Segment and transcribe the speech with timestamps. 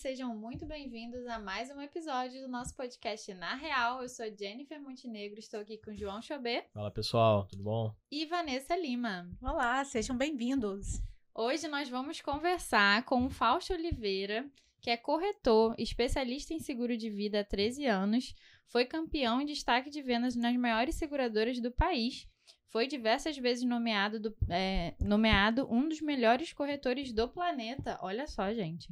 [0.00, 4.00] sejam muito bem-vindos a mais um episódio do nosso podcast Na Real.
[4.00, 6.64] Eu sou Jennifer Montenegro, estou aqui com João Chobê.
[6.72, 7.94] Fala pessoal, tudo bom?
[8.10, 9.30] E Vanessa Lima.
[9.42, 11.02] Olá, sejam bem-vindos.
[11.34, 14.50] Hoje nós vamos conversar com o Fausto Oliveira,
[14.80, 18.34] que é corretor, especialista em seguro de vida há 13 anos,
[18.68, 22.26] foi campeão em destaque de vendas nas maiores seguradoras do país,
[22.70, 27.98] foi diversas vezes nomeado, do, é, nomeado um dos melhores corretores do planeta.
[28.00, 28.88] Olha só, gente.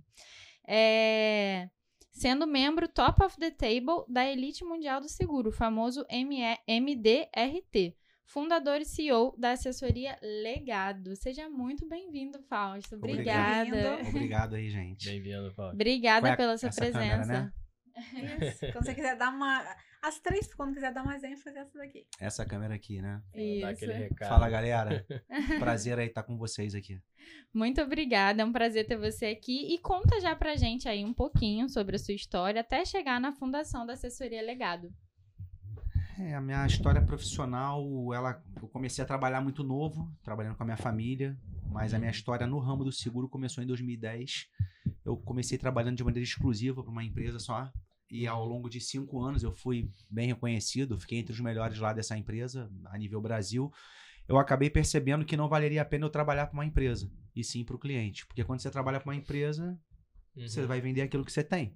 [0.70, 1.70] É,
[2.12, 6.04] sendo membro Top of the Table da Elite Mundial do Seguro, o famoso
[6.68, 7.96] MDRT
[8.28, 11.16] fundador e CEO da assessoria Legado.
[11.16, 12.96] Seja muito bem-vindo, Fausto.
[12.96, 13.68] Obrigada.
[13.68, 14.08] Obrigado.
[14.08, 15.08] Obrigado aí, gente.
[15.08, 15.74] Bem-vindo, Fausto.
[15.74, 16.98] Obrigada é pela sua presença.
[16.98, 17.52] Câmera, né?
[18.40, 18.72] Isso.
[18.72, 19.64] Quando você quiser dar uma.
[20.00, 22.06] As três, quando quiser dar mais ênfase, essa daqui.
[22.20, 23.20] Essa câmera aqui, né?
[23.34, 23.86] Isso.
[24.20, 25.04] Fala, galera.
[25.58, 27.00] Prazer aí estar com vocês aqui.
[27.52, 29.74] Muito obrigada, é um prazer ter você aqui.
[29.74, 33.32] E conta já pra gente aí um pouquinho sobre a sua história até chegar na
[33.32, 34.88] fundação da assessoria Legado.
[36.18, 37.80] É, a minha história profissional,
[38.12, 41.38] ela, eu comecei a trabalhar muito novo, trabalhando com a minha família,
[41.70, 42.14] mas a minha uhum.
[42.14, 44.48] história no ramo do seguro começou em 2010.
[45.04, 47.70] Eu comecei trabalhando de maneira exclusiva para uma empresa só,
[48.10, 51.92] e ao longo de cinco anos eu fui bem reconhecido, fiquei entre os melhores lá
[51.92, 53.72] dessa empresa, a nível Brasil.
[54.26, 57.64] Eu acabei percebendo que não valeria a pena eu trabalhar para uma empresa, e sim
[57.64, 58.26] para o cliente.
[58.26, 59.78] Porque quando você trabalha para uma empresa,
[60.36, 60.48] uhum.
[60.48, 61.74] você vai vender aquilo que você tem.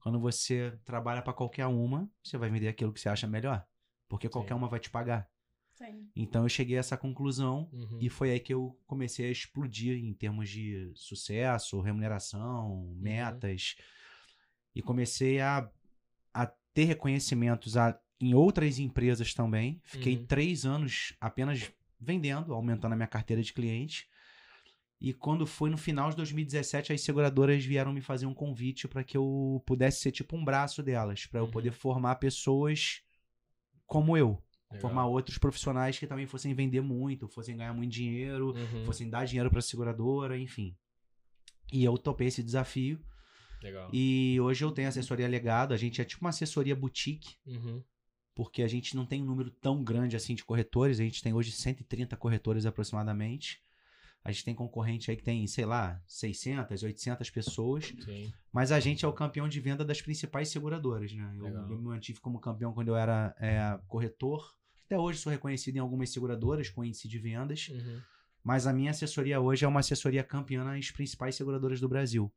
[0.00, 3.64] Quando você trabalha para qualquer uma, você vai vender aquilo que você acha melhor.
[4.08, 4.58] Porque qualquer Sim.
[4.58, 5.28] uma vai te pagar.
[5.74, 6.08] Sim.
[6.16, 7.98] Então eu cheguei a essa conclusão uhum.
[8.00, 13.76] e foi aí que eu comecei a explodir em termos de sucesso, remuneração, uhum.
[14.76, 15.66] E comecei a,
[16.34, 19.80] a ter reconhecimentos a, em outras empresas também.
[19.82, 20.26] Fiquei uhum.
[20.26, 24.06] três anos apenas vendendo, aumentando a minha carteira de clientes.
[25.00, 29.02] E quando foi no final de 2017, as seguradoras vieram me fazer um convite para
[29.02, 31.74] que eu pudesse ser tipo um braço delas, para eu poder uhum.
[31.74, 33.00] formar pessoas
[33.86, 34.42] como eu.
[34.70, 34.80] Legal.
[34.82, 38.84] Formar outros profissionais que também fossem vender muito, fossem ganhar muito dinheiro, uhum.
[38.84, 40.76] fossem dar dinheiro para a seguradora, enfim.
[41.72, 43.00] E eu topei esse desafio.
[43.62, 43.90] Legal.
[43.92, 45.72] E hoje eu tenho assessoria legado.
[45.72, 47.36] A gente é tipo uma assessoria boutique.
[47.46, 47.82] Uhum.
[48.34, 51.00] Porque a gente não tem um número tão grande assim de corretores.
[51.00, 53.62] A gente tem hoje 130 corretores aproximadamente.
[54.22, 57.94] A gente tem concorrente aí que tem, sei lá, 600, 800 pessoas.
[58.04, 58.32] Sim.
[58.52, 61.32] Mas a gente é o campeão de venda das principais seguradoras, né?
[61.38, 64.52] Eu, eu, me mantive como campeão quando eu era é, corretor.
[64.84, 67.68] Até hoje sou reconhecido em algumas seguradoras com índice de vendas.
[67.68, 68.00] Uhum.
[68.42, 72.32] Mas a minha assessoria hoje é uma assessoria campeã nas principais seguradoras do Brasil.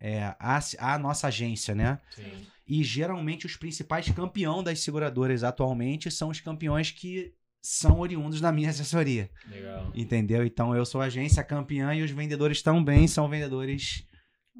[0.00, 1.98] É a, a nossa agência, né?
[2.14, 2.46] Sim.
[2.66, 8.52] E geralmente os principais campeão das seguradoras atualmente são os campeões que são oriundos da
[8.52, 9.30] minha assessoria.
[9.48, 9.90] Legal.
[9.94, 10.44] Entendeu?
[10.44, 14.06] Então eu sou agência campeã e os vendedores também são vendedores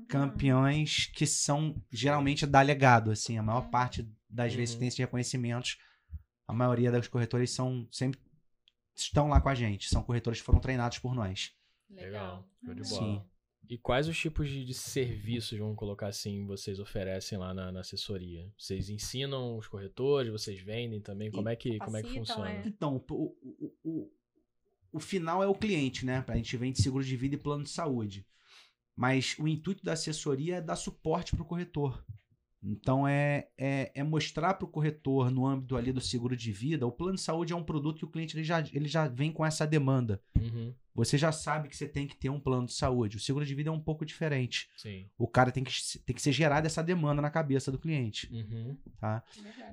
[0.08, 4.58] campeões que são geralmente da legado, assim, a maior parte das uhum.
[4.58, 5.78] vezes que tem esses reconhecimentos,
[6.46, 8.20] a maioria dos corretores são sempre
[8.94, 11.52] estão lá com a gente, são corretores que foram treinados por nós.
[11.90, 12.46] Legal.
[12.64, 13.02] Show de bola.
[13.02, 13.22] Sim.
[13.68, 17.80] E quais os tipos de, de, serviços, vamos colocar assim, vocês oferecem lá na, na,
[17.80, 18.50] assessoria?
[18.56, 21.30] Vocês ensinam os corretores, vocês vendem também?
[21.30, 22.50] Como é que, como é que funciona?
[22.50, 22.62] É.
[22.66, 24.12] Então, o, o, o,
[24.90, 26.24] o final é o cliente, né?
[26.26, 28.26] A gente vende seguro de vida e plano de saúde.
[28.96, 32.02] Mas o intuito da assessoria é dar suporte para o corretor.
[32.68, 36.86] Então é, é, é mostrar para o corretor no âmbito ali do seguro de vida,
[36.86, 39.32] o plano de saúde é um produto que o cliente ele já, ele já vem
[39.32, 40.22] com essa demanda.
[40.38, 40.74] Uhum.
[40.94, 43.16] Você já sabe que você tem que ter um plano de saúde.
[43.16, 44.68] O seguro de vida é um pouco diferente.
[44.76, 45.08] Sim.
[45.16, 45.72] O cara tem que,
[46.04, 48.28] tem que ser gerada essa demanda na cabeça do cliente.
[48.30, 48.76] Uhum.
[49.00, 49.22] Tá?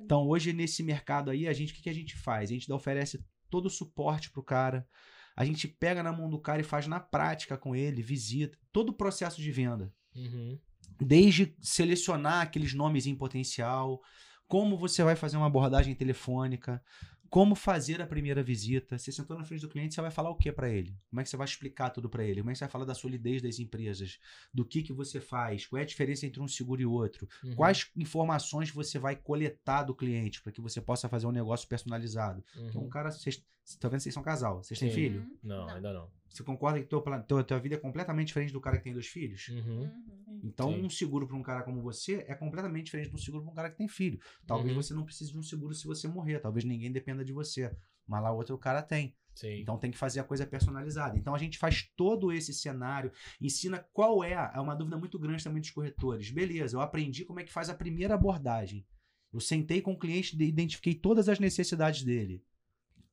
[0.01, 2.49] Então hoje nesse mercado aí, a gente o que, que a gente faz?
[2.49, 4.87] A gente oferece todo o suporte para o cara.
[5.35, 8.89] A gente pega na mão do cara e faz na prática com ele, visita, todo
[8.89, 9.93] o processo de venda.
[10.15, 10.57] Uhum
[10.99, 14.01] desde selecionar aqueles nomes em potencial,
[14.47, 16.81] como você vai fazer uma abordagem telefônica,
[17.29, 18.97] como fazer a primeira visita.
[18.97, 20.97] Você sentou na frente do cliente, você vai falar o que para ele?
[21.09, 22.39] Como é que você vai explicar tudo para ele?
[22.39, 24.19] Como é que você vai falar da solidez das empresas?
[24.53, 25.65] Do que que você faz?
[25.65, 27.27] Qual é a diferença entre um seguro e outro?
[27.43, 27.55] Uhum.
[27.55, 32.43] Quais informações você vai coletar do cliente para que você possa fazer um negócio personalizado?
[32.55, 32.67] Uhum.
[32.67, 33.43] Então, um cara, vocês,
[33.79, 33.99] tá vendo?
[33.99, 34.63] Vocês são casal.
[34.63, 35.21] Vocês têm filho?
[35.21, 35.37] Uhum.
[35.43, 36.09] Não, não, ainda não.
[36.35, 39.07] Você concorda que tua, tua, tua vida é completamente diferente do cara que tem dois
[39.07, 39.47] filhos?
[39.47, 39.83] Uhum.
[39.83, 40.41] uhum.
[40.43, 40.83] Então, Sim.
[40.83, 43.55] um seguro para um cara como você é completamente diferente de um seguro para um
[43.55, 44.19] cara que tem filho.
[44.45, 44.81] Talvez uhum.
[44.83, 46.39] você não precise de um seguro se você morrer.
[46.39, 47.73] Talvez ninguém dependa de você.
[48.05, 49.15] Mas lá outro cara tem.
[49.33, 49.61] Sim.
[49.61, 51.17] Então tem que fazer a coisa personalizada.
[51.17, 54.33] Então a gente faz todo esse cenário, ensina qual é.
[54.33, 56.29] É uma dúvida muito grande também dos corretores.
[56.31, 58.85] Beleza, eu aprendi como é que faz a primeira abordagem.
[59.31, 62.43] Eu sentei com o cliente, identifiquei todas as necessidades dele.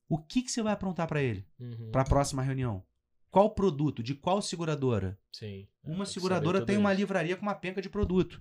[0.08, 1.46] O que, que você vai aprontar para ele?
[1.58, 1.90] Uhum.
[1.90, 2.84] Para a próxima reunião?
[3.32, 4.02] Qual produto?
[4.02, 5.18] De qual seguradora?
[5.32, 5.66] Sim.
[5.82, 8.38] Uma seguradora tem uma livraria com uma penca de produto.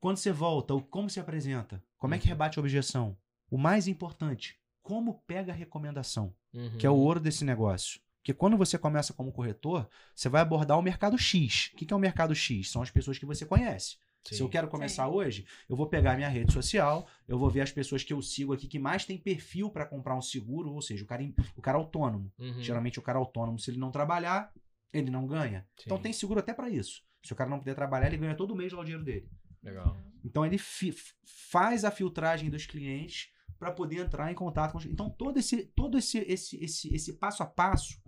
[0.00, 1.84] Quando você volta, como se apresenta?
[1.98, 2.30] Como é que uhum.
[2.30, 3.14] rebate a objeção?
[3.50, 6.78] O mais importante, como pega a recomendação, uhum.
[6.78, 8.00] que é o ouro desse negócio.
[8.22, 11.70] Porque quando você começa como corretor, você vai abordar o mercado X.
[11.74, 12.70] O que é o mercado X?
[12.70, 13.98] São as pessoas que você conhece.
[14.24, 14.36] Sim.
[14.36, 15.12] Se eu quero começar Sim.
[15.12, 18.52] hoje, eu vou pegar minha rede social, eu vou ver as pessoas que eu sigo
[18.52, 21.22] aqui que mais tem perfil para comprar um seguro, ou seja, o cara,
[21.56, 22.32] o cara autônomo.
[22.38, 22.62] Uhum.
[22.62, 24.52] Geralmente o cara autônomo, se ele não trabalhar,
[24.92, 25.66] ele não ganha.
[25.76, 25.84] Sim.
[25.86, 27.02] Então tem seguro até para isso.
[27.22, 29.28] Se o cara não puder trabalhar, ele ganha todo mês lá o dinheiro dele.
[29.62, 29.96] Legal.
[30.24, 34.84] Então ele faz a filtragem dos clientes para poder entrar em contato com os...
[34.86, 38.02] Então todo esse todo esse, esse esse esse passo a passo,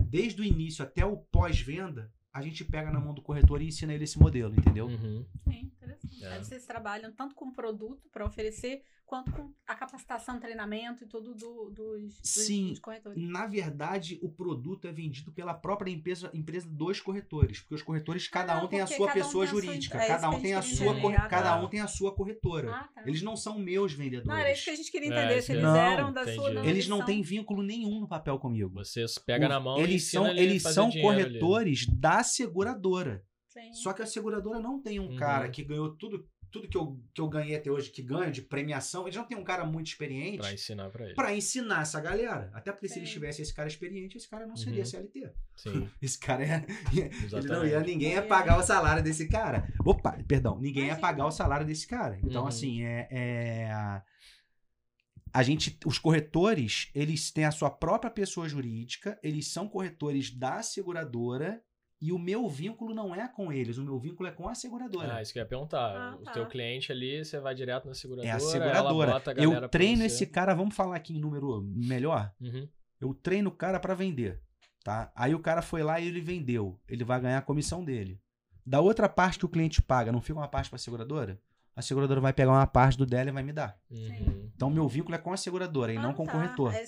[0.00, 3.94] desde o início até o pós-venda, a gente pega na mão do corretor e ensina
[3.94, 4.86] ele esse modelo, entendeu?
[4.88, 5.24] Uhum.
[5.48, 5.70] Sim.
[6.22, 6.28] É.
[6.28, 11.34] Aí vocês trabalham tanto com produto para oferecer, quanto com a capacitação, treinamento e tudo
[11.34, 13.22] do, dos, Sim, dos corretores.
[13.22, 18.26] Na verdade, o produto é vendido pela própria empresa, empresa dos corretores, porque os corretores,
[18.28, 21.00] cada ah, um tem a sua pessoa jurídica, sua, é cada um tem a sua,
[21.00, 22.70] corre, cada um tem a sua corretora.
[22.74, 23.02] Ah, tá.
[23.06, 24.26] Eles não são meus vendedores.
[24.26, 26.36] Não, era isso que a gente queria entender, é, se eles não, eram da entendi.
[26.36, 28.70] sua não, Eles não têm vínculo nenhum no papel comigo.
[28.70, 31.96] Vocês pegam na mão eles e são Eles são corretores ali.
[31.98, 33.22] da seguradora.
[33.54, 33.72] Sim.
[33.72, 35.16] Só que a seguradora não tem um uhum.
[35.16, 38.40] cara que ganhou tudo tudo que eu, que eu ganhei até hoje, que ganho de
[38.40, 40.38] premiação, eles não tem um cara muito experiente.
[40.38, 41.16] Pra ensinar pra eles.
[41.16, 42.48] Pra ensinar essa galera.
[42.54, 42.94] Até porque Sim.
[42.94, 44.86] se eles tivessem esse cara experiente, esse cara não seria uhum.
[44.86, 45.32] CLT.
[45.56, 45.90] Sim.
[46.00, 46.64] Esse cara é.
[46.92, 49.66] Ele não ia, ninguém ia pagar o salário desse cara.
[49.84, 52.20] Opa, perdão, ninguém ia pagar o salário desse cara.
[52.22, 52.48] Então, uhum.
[52.48, 54.02] assim, é, é.
[55.32, 60.62] A gente, os corretores, eles têm a sua própria pessoa jurídica, eles são corretores da
[60.62, 61.60] seguradora
[62.04, 65.16] e o meu vínculo não é com eles, o meu vínculo é com a seguradora.
[65.16, 65.96] Ah, isso que eu ia perguntar.
[65.96, 66.30] Ah, tá.
[66.30, 68.28] O teu cliente ali, você vai direto na seguradora.
[68.28, 69.16] É a seguradora.
[69.16, 72.30] A eu treino esse cara, vamos falar aqui em número melhor?
[72.38, 72.68] Uhum.
[73.00, 74.38] Eu treino o cara para vender,
[74.84, 75.10] tá?
[75.16, 76.78] Aí o cara foi lá e ele vendeu.
[76.86, 78.20] Ele vai ganhar a comissão dele.
[78.66, 81.40] Da outra parte que o cliente paga, não fica uma parte para a seguradora?
[81.76, 83.76] A seguradora vai pegar uma parte do dela e vai me dar.
[83.90, 84.50] Uhum.
[84.54, 86.30] Então, meu vínculo é com a seguradora e ah, não com tá.
[86.30, 86.72] o corretor.
[86.72, 86.84] É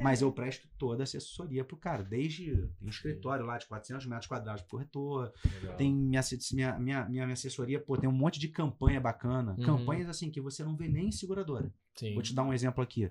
[0.00, 2.02] Mas eu presto toda a assessoria pro cara.
[2.02, 5.32] Desde tem um escritório lá de 400 metros quadrados pro corretor.
[5.44, 5.76] Legal.
[5.76, 6.22] Tem minha,
[6.52, 9.54] minha, minha, minha assessoria, pô, tem um monte de campanha bacana.
[9.56, 9.64] Uhum.
[9.64, 11.72] Campanhas assim que você não vê nem em seguradora.
[11.94, 12.14] Sim.
[12.14, 13.08] Vou te dar um exemplo aqui.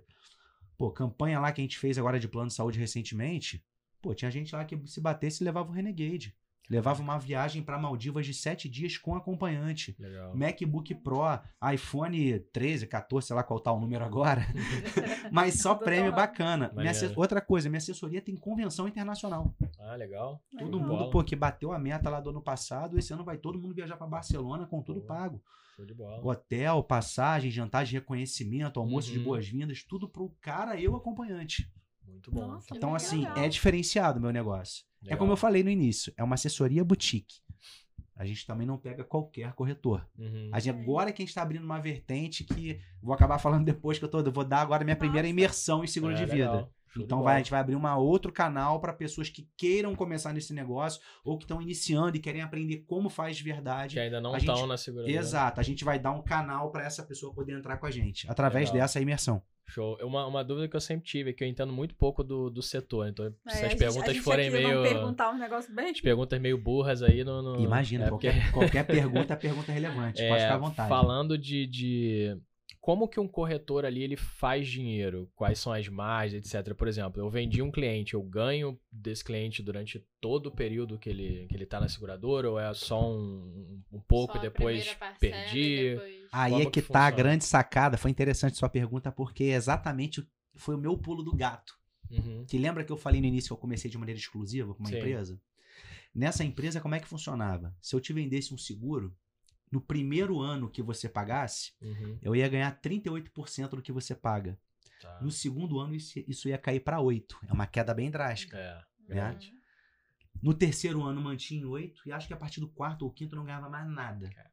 [0.78, 3.64] Pô, campanha lá que a gente fez agora de plano de saúde recentemente.
[4.02, 6.36] Pô, tinha gente lá que se batesse levava o Renegade.
[6.70, 9.96] Levava uma viagem para Maldivas de sete dias com acompanhante.
[10.00, 10.36] Legal.
[10.36, 11.22] MacBook Pro,
[11.74, 14.42] iPhone 13, 14, sei lá qual tá o número agora.
[15.32, 16.72] Mas só prêmio bacana.
[17.16, 19.54] Outra coisa, minha assessoria tem convenção internacional.
[19.78, 20.42] Ah, legal.
[20.58, 20.90] Todo legal.
[20.90, 23.76] mundo, pô, que bateu a meta lá do ano passado, esse ano vai todo mundo
[23.76, 25.42] viajar para Barcelona com tudo pago.
[26.24, 29.18] Hotel, passagem, jantar de reconhecimento, almoço uhum.
[29.18, 31.70] de boas-vindas, tudo pro cara e o acompanhante.
[32.08, 32.48] Muito bom.
[32.48, 33.38] Nossa, então, assim, legal.
[33.38, 34.86] é diferenciado o meu negócio.
[35.04, 35.16] Legal.
[35.16, 37.42] É como eu falei no início, é uma assessoria boutique.
[38.16, 40.08] A gente também não pega qualquer corretor.
[40.18, 40.50] Uhum.
[40.54, 43.98] A gente, agora que a gente está abrindo uma vertente que vou acabar falando depois
[43.98, 45.06] que eu tô, vou dar agora minha Nossa.
[45.06, 46.52] primeira imersão em seguro é, de vida.
[46.52, 46.74] Legal.
[46.96, 50.54] Então vai, a gente vai abrir um outro canal para pessoas que queiram começar nesse
[50.54, 53.96] negócio ou que estão iniciando e querem aprender como faz de verdade.
[53.96, 55.12] Que ainda não estão na segurança.
[55.12, 55.60] Exato.
[55.60, 58.70] A gente vai dar um canal para essa pessoa poder entrar com a gente através
[58.70, 58.84] Legal.
[58.84, 59.42] dessa imersão.
[59.74, 59.98] Show.
[60.02, 62.62] Uma, uma dúvida que eu sempre tive é que eu entendo muito pouco do, do
[62.62, 63.08] setor.
[63.08, 64.84] Então, é, se as perguntas forem meio.
[64.84, 65.90] perguntar um negócio bem.
[65.90, 67.42] As perguntas meio burras aí no.
[67.42, 67.60] no...
[67.60, 68.52] Imagina, é qualquer, porque...
[68.54, 70.22] qualquer pergunta é pergunta relevante.
[70.22, 70.90] É, pode ficar à vontade.
[70.90, 72.38] Falando de, de
[72.84, 75.32] como que um corretor ali ele faz dinheiro?
[75.36, 76.76] Quais são as margens, etc.
[76.76, 81.10] Por exemplo, eu vendi um cliente, eu ganho desse cliente durante todo o período que
[81.10, 84.98] ele que ele está na seguradora ou é só um, um pouco só e depois
[85.18, 85.92] perdi?
[85.92, 86.23] Depois...
[86.34, 87.98] Aí é que, que tá a grande sacada.
[87.98, 91.78] Foi interessante sua pergunta porque exatamente foi o meu pulo do gato.
[92.10, 92.46] Uhum.
[92.46, 94.90] Que lembra que eu falei no início que eu comecei de maneira exclusiva com uma
[94.90, 94.98] Sim.
[94.98, 95.40] empresa?
[96.14, 97.76] Nessa empresa, como é que funcionava?
[97.82, 99.16] Se eu te vendesse um seguro,
[99.72, 102.20] no primeiro ano que você pagasse, uhum.
[102.22, 104.58] eu ia ganhar 38% do que você paga.
[105.02, 105.20] Tá.
[105.22, 107.26] No segundo ano, isso, ia cair para 8%.
[107.48, 108.58] É uma queda bem drástica.
[108.58, 109.38] É, né?
[110.42, 113.34] No terceiro ano, mantinha em 8%, e acho que a partir do quarto ou quinto
[113.34, 114.30] eu não ganhava mais nada.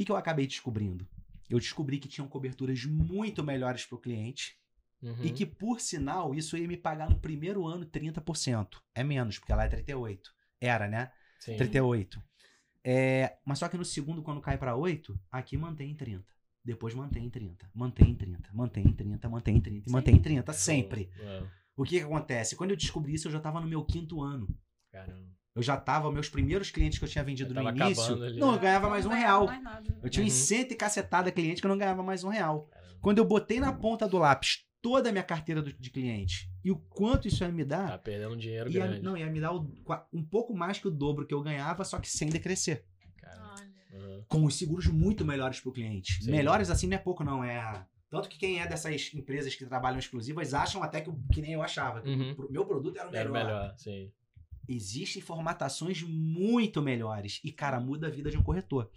[0.00, 1.06] que, que eu acabei descobrindo?
[1.48, 4.56] Eu descobri que tinham coberturas muito melhores para o cliente.
[5.02, 5.22] Uhum.
[5.22, 8.78] E que, por sinal, isso ia me pagar no primeiro ano 30%.
[8.94, 10.20] É menos, porque lá é 38%.
[10.58, 11.12] Era, né?
[11.38, 11.56] Sim.
[11.56, 12.22] 38%.
[12.82, 16.24] É, mas só que no segundo, quando cai para 8, aqui mantém em 30.
[16.64, 17.70] Depois mantém em 30.
[17.74, 18.50] Mantém em 30.
[18.54, 19.28] Mantém em 30.
[19.28, 19.88] Mantém em 30.
[19.88, 20.52] E mantém em 30.
[20.54, 21.10] Sempre.
[21.18, 21.46] É.
[21.76, 22.56] O que, que acontece?
[22.56, 24.48] Quando eu descobri isso, eu já estava no meu quinto ano.
[24.90, 25.39] Caramba.
[25.54, 28.52] Eu já estava, meus primeiros clientes que eu tinha vendido eu no início, ali, não,
[28.52, 28.56] né?
[28.56, 29.46] eu ganhava mais um real.
[29.46, 30.30] Mais eu tinha uhum.
[30.30, 32.68] cento e cacetada cliente que eu não ganhava mais um real.
[32.70, 32.98] Caramba.
[33.00, 36.76] Quando eu botei na ponta do lápis toda a minha carteira de cliente E o
[36.76, 37.90] quanto isso ia me dar.
[37.90, 39.02] Tá perdendo dinheiro ia, grande.
[39.02, 39.70] Não, ia me dar o,
[40.12, 42.84] um pouco mais que o dobro que eu ganhava, só que sem decrescer.
[43.92, 44.24] Uhum.
[44.28, 46.22] Com os seguros muito melhores para o cliente.
[46.22, 46.30] Sim.
[46.30, 47.42] Melhores assim não é pouco, não.
[47.42, 47.84] É.
[48.08, 51.62] Tanto que quem é dessas empresas que trabalham exclusivas acham até que, que nem eu
[51.62, 52.02] achava.
[52.06, 52.34] Uhum.
[52.38, 53.20] o meu produto era o melhor.
[53.20, 54.12] Era o melhor, sim.
[54.72, 57.40] Existem formatações muito melhores.
[57.42, 58.88] E, cara, muda a vida de um corretor.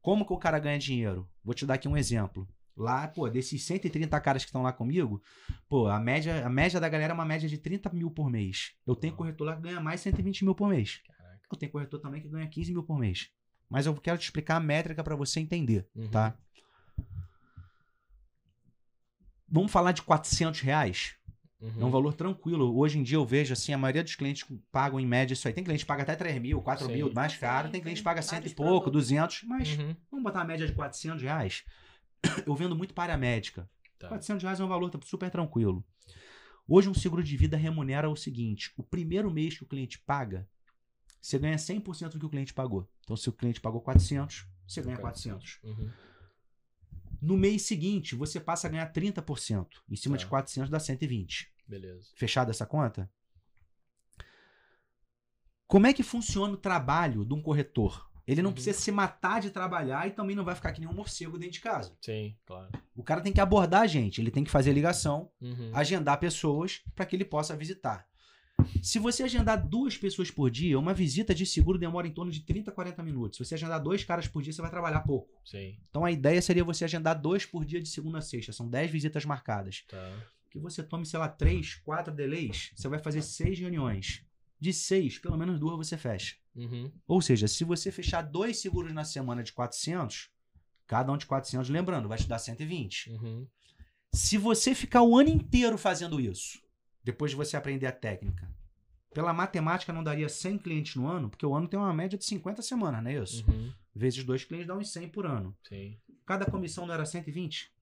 [0.00, 1.28] Como que o cara ganha dinheiro?
[1.42, 2.48] Vou te dar aqui um exemplo.
[2.76, 5.20] Lá, pô, desses 130 caras que estão lá comigo,
[5.68, 8.76] pô, a média, a média da galera é uma média de 30 mil por mês.
[8.86, 11.00] Eu tenho corretor lá que ganha mais 120 mil por mês.
[11.04, 11.40] Caraca.
[11.50, 13.28] Eu tenho corretor também que ganha 15 mil por mês.
[13.68, 16.08] Mas eu quero te explicar a métrica para você entender, uhum.
[16.08, 16.38] tá?
[19.48, 21.16] Vamos falar de 400 reais?
[21.60, 21.80] Uhum.
[21.80, 22.76] É um valor tranquilo.
[22.76, 25.54] Hoje em dia eu vejo assim, a maioria dos clientes pagam em média isso aí.
[25.54, 26.92] Tem cliente que paga até 3 mil, 4 Sim.
[26.92, 27.70] mil, mais caro.
[27.70, 29.44] Tem cliente que paga cento e pouco, 200.
[29.44, 29.96] Mas uhum.
[30.10, 31.64] vamos botar uma média de 400 reais.
[32.46, 33.68] Eu vendo muito para a médica.
[33.98, 34.08] Tá.
[34.08, 35.84] 400 reais é um valor super tranquilo.
[36.68, 38.72] Hoje um seguro de vida remunera o seguinte.
[38.76, 40.46] O primeiro mês que o cliente paga,
[41.20, 42.88] você ganha 100% do que o cliente pagou.
[43.00, 45.60] Então se o cliente pagou 400, você ganha 400.
[45.62, 45.90] Uhum.
[47.26, 49.66] No mês seguinte, você passa a ganhar 30%.
[49.90, 50.20] Em cima tá.
[50.20, 51.52] de 400 dá 120.
[51.66, 52.10] Beleza.
[52.14, 53.10] Fechada essa conta?
[55.66, 58.08] Como é que funciona o trabalho de um corretor?
[58.24, 58.54] Ele não uhum.
[58.54, 61.54] precisa se matar de trabalhar e também não vai ficar que nem um morcego dentro
[61.54, 61.96] de casa.
[62.00, 62.70] Sim, claro.
[62.94, 65.72] O cara tem que abordar a gente, ele tem que fazer ligação, uhum.
[65.74, 68.06] agendar pessoas para que ele possa visitar.
[68.82, 72.40] Se você agendar duas pessoas por dia, uma visita de seguro demora em torno de
[72.40, 73.36] 30 a 40 minutos.
[73.36, 75.28] Se você agendar dois caras por dia, você vai trabalhar pouco.
[75.44, 75.76] Sim.
[75.90, 78.52] Então a ideia seria você agendar dois por dia de segunda a sexta.
[78.52, 79.84] São 10 visitas marcadas.
[79.88, 80.12] Tá.
[80.50, 84.22] Que você tome, sei lá, três, quatro delays, você vai fazer seis reuniões.
[84.58, 86.36] De seis, pelo menos duas você fecha.
[86.54, 86.90] Uhum.
[87.06, 90.30] Ou seja, se você fechar dois seguros na semana de 400,
[90.86, 93.10] cada um de 400, lembrando, vai te dar 120.
[93.10, 93.46] Uhum.
[94.12, 96.58] Se você ficar o ano inteiro fazendo isso,
[97.06, 98.52] depois de você aprender a técnica.
[99.14, 102.24] Pela matemática não daria 100 clientes no ano, porque o ano tem uma média de
[102.24, 103.48] 50 semanas, não é isso?
[103.48, 103.72] Uhum.
[103.94, 105.56] Vezes dois clientes dá uns 100 por ano.
[105.68, 105.96] Sim.
[106.26, 107.72] Cada comissão não era 120?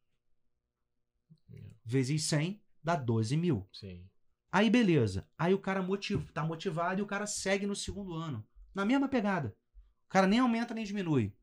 [1.82, 3.66] Vezes 100 dá 12 mil.
[3.72, 4.06] Sim.
[4.52, 5.26] Aí beleza.
[5.38, 8.46] Aí o cara motiv tá motivado e o cara segue no segundo ano.
[8.74, 9.56] Na mesma pegada.
[10.04, 11.34] O cara nem aumenta nem diminui.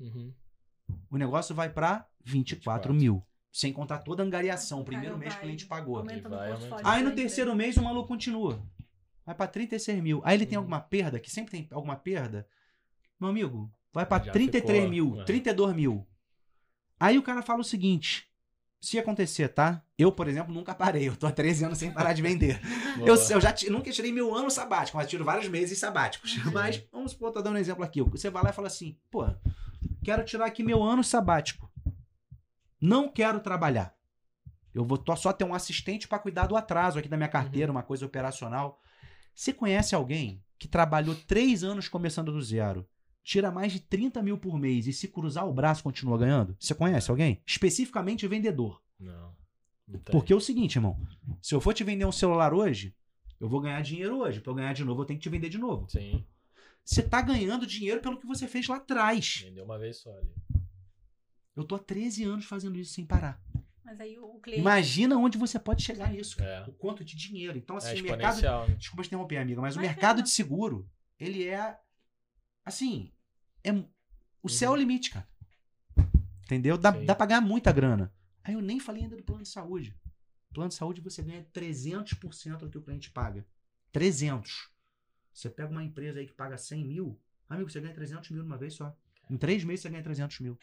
[0.00, 0.34] Uhum.
[1.08, 3.24] O negócio vai para 24, 24 mil.
[3.52, 4.80] Sem contar toda a angariação.
[4.80, 6.04] O primeiro mês que o cliente pagou.
[6.84, 8.62] Aí no terceiro mês o maluco continua.
[9.26, 10.20] Vai para 36 mil.
[10.24, 10.62] Aí ele tem uhum.
[10.62, 12.46] alguma perda, que sempre tem alguma perda.
[13.18, 16.06] Meu amigo, vai para 33 ficou, mil, 32 mil.
[16.98, 18.30] Aí o cara fala o seguinte:
[18.80, 19.82] se acontecer, tá?
[19.98, 21.08] Eu, por exemplo, nunca parei.
[21.08, 22.60] Eu tô há 13 anos sem parar de vender.
[23.00, 26.32] eu, eu, já nunca tirei meu ano sabático, mas tiro vários meses sabáticos.
[26.32, 26.50] Sim.
[26.50, 28.00] Mas, vamos supor, tô dando um exemplo aqui.
[28.02, 29.26] Você vai lá e fala assim: pô,
[30.02, 31.70] quero tirar aqui meu ano sabático.
[32.80, 33.94] Não quero trabalhar.
[34.72, 37.76] Eu vou só ter um assistente para cuidar do atraso aqui da minha carteira, uhum.
[37.76, 38.80] uma coisa operacional.
[39.34, 42.88] Você conhece alguém que trabalhou três anos começando do zero,
[43.22, 46.56] tira mais de 30 mil por mês e se cruzar o braço continua ganhando?
[46.58, 47.42] Você conhece alguém?
[47.46, 48.80] Especificamente vendedor.
[48.98, 49.34] Não.
[49.88, 51.00] não Porque é o seguinte, irmão.
[51.42, 52.94] Se eu for te vender um celular hoje,
[53.40, 54.40] eu vou ganhar dinheiro hoje.
[54.40, 55.88] Para eu ganhar de novo, eu tenho que te vender de novo.
[55.90, 56.24] Sim.
[56.84, 59.42] Você tá ganhando dinheiro pelo que você fez lá atrás.
[59.44, 60.32] Vendeu uma vez só ali.
[61.56, 63.42] Eu tô há 13 anos fazendo isso sem parar.
[63.84, 64.60] Mas aí o cliente...
[64.60, 66.64] Imagina onde você pode chegar nisso, É.
[66.68, 67.58] O quanto de dinheiro.
[67.58, 68.40] Então, assim, é o mercado.
[68.40, 68.74] Né?
[68.76, 70.22] Desculpa te interromper, amiga, mas, mas o mercado é.
[70.22, 70.88] de seguro,
[71.18, 71.78] ele é.
[72.64, 73.12] Assim.
[73.64, 73.76] É, o
[74.44, 74.48] uhum.
[74.48, 75.28] céu é o limite, cara.
[76.44, 76.78] Entendeu?
[76.78, 78.12] Dá, dá pra ganhar muita grana.
[78.42, 79.94] Aí eu nem falei ainda do plano de saúde.
[80.52, 83.46] Plano de saúde você ganha 300% do que o cliente paga.
[83.92, 84.70] 300.
[85.32, 88.56] Você pega uma empresa aí que paga 100 mil, amigo, você ganha 300 mil numa
[88.56, 88.96] vez só.
[89.28, 90.58] Em três meses você ganha 300 mil.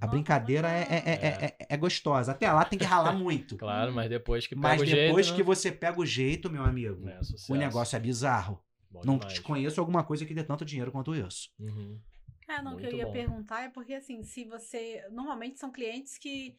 [0.00, 2.32] A brincadeira é, é, é, é, gostosa.
[2.32, 3.56] Até lá tem que ralar muito.
[3.56, 4.98] claro, mas depois que pega mas o jeito.
[4.98, 5.44] Mas depois que né?
[5.44, 7.04] você pega o jeito, meu amigo,
[7.48, 8.62] o negócio é bizarro.
[8.90, 9.34] Bom não demais.
[9.34, 11.50] te conheço alguma coisa que dê tanto dinheiro quanto isso.
[11.58, 12.00] Uhum.
[12.48, 13.12] É, não, o que eu ia bom.
[13.12, 15.04] perguntar é porque, assim, se você.
[15.10, 16.56] Normalmente são clientes que.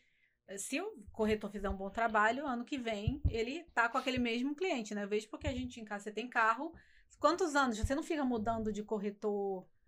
[0.58, 4.56] Se o corretor fizer um bom trabalho, ano que vem ele tá com aquele mesmo
[4.56, 5.04] cliente, né?
[5.04, 6.74] Eu vejo porque a gente em casa você tem carro.
[7.20, 7.78] Quantos anos?
[7.78, 9.79] Você não fica mudando de corretor é.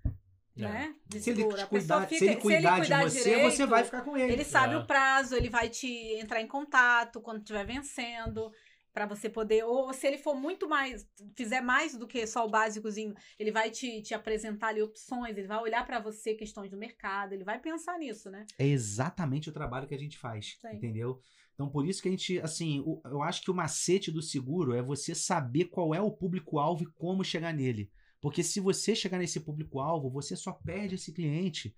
[0.56, 0.96] Né?
[1.08, 3.66] De se, ele cuidar, fica, se ele cuidar, se ele cuidar de você, direito, você
[3.66, 4.34] vai ficar com ele.
[4.34, 4.78] Ele sabe é.
[4.78, 8.52] o prazo, ele vai te entrar em contato quando estiver vencendo
[8.94, 12.50] para você poder ou se ele for muito mais fizer mais do que só o
[12.50, 16.78] básicozinho ele vai te, te apresentar ali opções ele vai olhar para você questões do
[16.78, 20.76] mercado ele vai pensar nisso né é exatamente o trabalho que a gente faz Sim.
[20.76, 21.20] entendeu
[21.54, 24.82] então por isso que a gente assim eu acho que o macete do seguro é
[24.82, 27.90] você saber qual é o público alvo e como chegar nele
[28.22, 31.76] porque se você chegar nesse público-alvo, você só perde esse cliente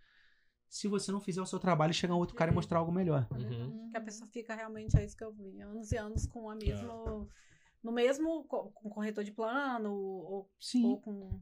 [0.68, 3.28] se você não fizer o seu trabalho, chegar um outro cara e mostrar algo melhor.
[3.32, 3.90] Uhum.
[3.90, 6.56] Que a pessoa fica realmente, é isso que eu vi, anos e anos com a
[6.56, 7.30] mesmo.
[7.32, 7.44] É.
[7.84, 10.86] No mesmo com corretor de plano, ou, Sim.
[10.86, 11.42] ou com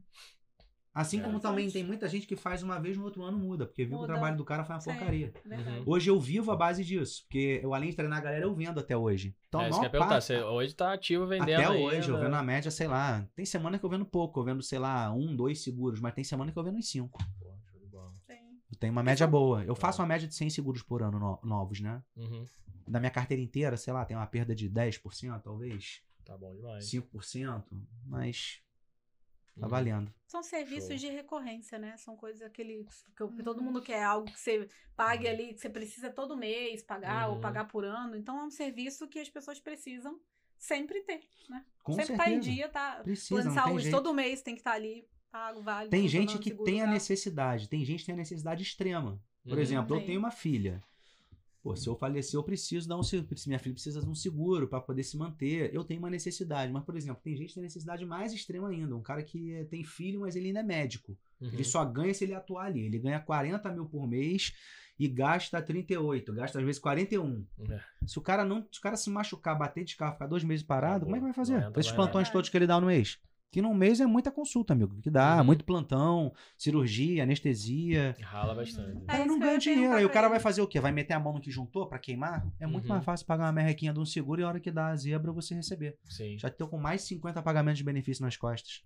[0.94, 3.64] Assim é, como também tem muita gente que faz uma vez no outro ano muda,
[3.64, 5.32] porque viu que o trabalho do cara foi uma Sim, porcaria.
[5.46, 5.82] Uhum.
[5.86, 8.78] Hoje eu vivo a base disso, porque eu além de treinar a galera, eu vendo
[8.78, 9.34] até hoje.
[9.48, 12.42] Então, é, isso que perguntar, você hoje tá ativo vendendo Até hoje, eu vendo na
[12.42, 15.62] média, sei lá, tem semana que eu vendo pouco, eu vendo, sei lá, um, dois
[15.62, 17.18] seguros, mas tem semana que eu vendo uns cinco.
[17.38, 18.12] Pô, show de bola.
[18.28, 19.64] Eu tenho uma média boa.
[19.64, 22.02] Eu faço uma média de 100 seguros por ano no, novos, né?
[22.16, 22.44] Uhum.
[22.86, 26.02] Da minha carteira inteira, sei lá, tem uma perda de 10%, talvez.
[26.24, 26.84] Tá bom demais.
[26.84, 27.64] 5%,
[28.06, 28.60] mas
[29.58, 29.68] Tá uhum.
[29.68, 30.14] valendo.
[30.26, 30.96] São serviços Show.
[30.96, 31.96] de recorrência, né?
[31.98, 34.66] São coisas aquele que, que, todo mundo quer algo que você
[34.96, 35.32] pague uhum.
[35.32, 37.34] ali, que você precisa todo mês pagar uhum.
[37.34, 38.16] ou pagar por ano.
[38.16, 40.18] Então é um serviço que as pessoas precisam
[40.58, 41.64] sempre ter, né?
[41.82, 42.30] Com sempre certeza.
[42.30, 43.00] tá em dia, tá?
[43.02, 45.90] Precisa, plano de saúde todo mês tem que estar tá ali pago, vale.
[45.90, 49.20] Tem gente que tem a necessidade, tem gente que tem a necessidade extrema.
[49.42, 49.60] Por uhum.
[49.60, 50.82] exemplo, eu tenho uma filha.
[51.62, 53.28] Pô, se eu falecer, eu preciso dar um seguro.
[53.46, 55.72] Minha filha precisa de um seguro para poder se manter.
[55.72, 56.72] Eu tenho uma necessidade.
[56.72, 58.96] Mas, por exemplo, tem gente que tem necessidade mais extrema ainda.
[58.96, 61.16] Um cara que tem filho, mas ele ainda é médico.
[61.40, 61.50] Uhum.
[61.52, 62.80] Ele só ganha se ele atuar ali.
[62.80, 64.52] Ele ganha 40 mil por mês
[64.98, 67.46] e gasta 38, gasta às vezes 41.
[67.70, 67.80] É.
[68.06, 70.64] Se o cara não, se o cara se machucar, bater de carro, ficar dois meses
[70.64, 71.70] parado, como é que vai fazer?
[71.70, 73.18] Com esses plantões todos que ele dá no mês?
[73.52, 74.98] Que num mês é muita consulta, amigo.
[75.02, 75.44] Que dá, uhum.
[75.44, 78.16] muito plantão, cirurgia, anestesia.
[78.22, 79.04] Rala bastante.
[79.06, 79.92] Aí não ganha dinheiro.
[79.92, 80.80] Aí o cara vai fazer o quê?
[80.80, 82.46] Vai meter a mão no que juntou para queimar?
[82.58, 82.94] É muito uhum.
[82.94, 85.30] mais fácil pagar uma merrequinha de um seguro e a hora que dá a zebra
[85.30, 85.98] você receber.
[86.08, 86.38] Sim.
[86.38, 88.82] Já tô com mais de 50 pagamentos de benefício nas costas.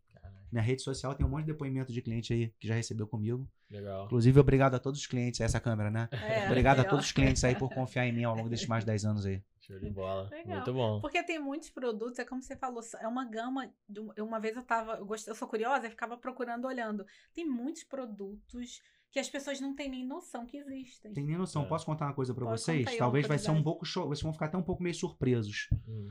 [0.50, 3.48] Minha rede social tem um monte de depoimento de cliente aí que já recebeu comigo.
[3.70, 4.06] Legal.
[4.06, 6.08] Inclusive, obrigado a todos os clientes, essa câmera, né?
[6.12, 6.86] É, obrigado legal.
[6.86, 9.04] a todos os clientes aí por confiar em mim ao longo desses mais de 10
[9.04, 9.42] anos aí.
[9.66, 10.28] Show de bola.
[10.30, 10.56] Legal.
[10.56, 11.00] Muito bom.
[11.00, 13.72] Porque tem muitos produtos, é como você falou, é uma gama.
[13.88, 17.04] De, uma vez eu tava, eu, gost, eu sou curiosa, eu ficava procurando, olhando.
[17.34, 18.80] Tem muitos produtos
[19.10, 21.12] que as pessoas não têm nem noção que existem.
[21.12, 21.62] Tem nem noção.
[21.62, 21.66] É.
[21.66, 22.96] Posso contar uma coisa para vocês?
[22.96, 25.68] Talvez vai ser um pouco show, vocês vão ficar até um pouco meio surpresos.
[25.88, 26.08] Hum.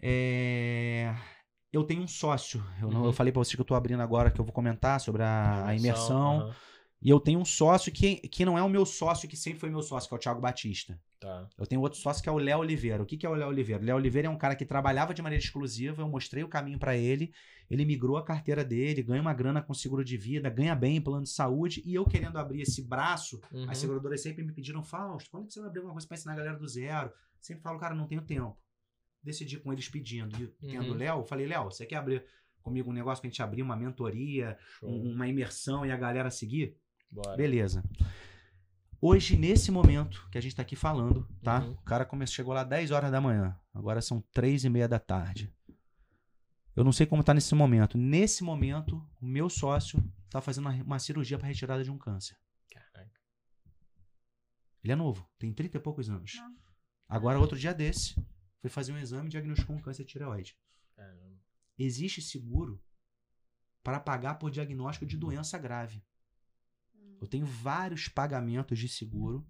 [0.00, 1.14] É
[1.72, 2.64] eu tenho um sócio.
[2.80, 3.12] Eu, não, eu uhum.
[3.12, 5.74] falei para vocês que eu tô abrindo agora, que eu vou comentar sobre a, a
[5.74, 6.46] imersão.
[6.46, 6.54] Uhum.
[7.00, 9.70] E eu tenho um sócio que, que não é o meu sócio, que sempre foi
[9.70, 11.00] meu sócio, que é o Thiago Batista.
[11.20, 11.48] Tá.
[11.56, 13.02] Eu tenho outro sócio que é o Léo Oliveira.
[13.02, 13.84] O que, que é o Léo Oliveira?
[13.84, 16.96] Léo Oliveira é um cara que trabalhava de maneira exclusiva, eu mostrei o caminho para
[16.96, 17.32] ele,
[17.70, 21.00] ele migrou a carteira dele, ganha uma grana com seguro de vida, ganha bem em
[21.00, 23.70] plano de saúde, e eu querendo abrir esse braço, uhum.
[23.70, 26.32] as seguradoras sempre me pediram, Fausto, quando que você vai abrir alguma coisa pra ensinar
[26.32, 27.12] a galera do zero?
[27.40, 28.56] Sempre falo, cara, não tenho tempo
[29.22, 30.36] decidi com eles pedindo.
[30.36, 30.96] E tendo o uhum.
[30.96, 32.24] Léo, falei, Léo, você quer abrir
[32.62, 36.76] comigo um negócio pra gente abrir uma mentoria, um, uma imersão e a galera seguir?
[37.10, 37.36] Bora.
[37.36, 37.82] Beleza.
[39.00, 41.60] Hoje, nesse momento que a gente tá aqui falando, tá?
[41.60, 41.72] Uhum.
[41.72, 43.58] O cara começou, chegou lá 10 horas da manhã.
[43.72, 45.54] Agora são 3 e meia da tarde.
[46.74, 47.96] Eu não sei como tá nesse momento.
[47.96, 52.36] Nesse momento, o meu sócio tá fazendo uma, uma cirurgia para retirada de um câncer.
[52.70, 53.20] Caraca.
[54.82, 56.34] Ele é novo, tem 30 e poucos anos.
[56.36, 56.56] Não.
[57.08, 58.14] Agora, outro dia desse,
[58.60, 60.56] foi fazer um exame e diagnosticou um câncer de tireoide.
[60.94, 61.40] Caramba.
[61.78, 62.82] Existe seguro
[63.82, 66.02] para pagar por diagnóstico de doença grave.
[67.20, 69.46] Eu tenho vários pagamentos de seguro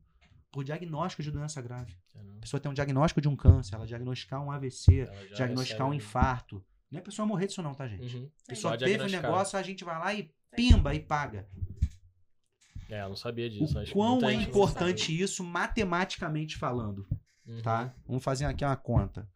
[0.51, 1.97] por diagnóstico de doença grave.
[2.37, 6.65] A pessoa tem um diagnóstico de um câncer, ela diagnosticar um AVC, diagnosticar um infarto.
[6.91, 8.17] Não é a pessoa morrer disso não, tá, gente?
[8.17, 8.31] Uhum.
[8.47, 11.47] A pessoa teve um negócio, a gente vai lá e pimba e paga.
[12.89, 13.79] É, eu não sabia disso.
[13.79, 17.07] O quão é importante isso matematicamente falando.
[17.47, 17.61] Uhum.
[17.61, 17.95] Tá?
[18.07, 19.29] Vamos fazer aqui uma conta.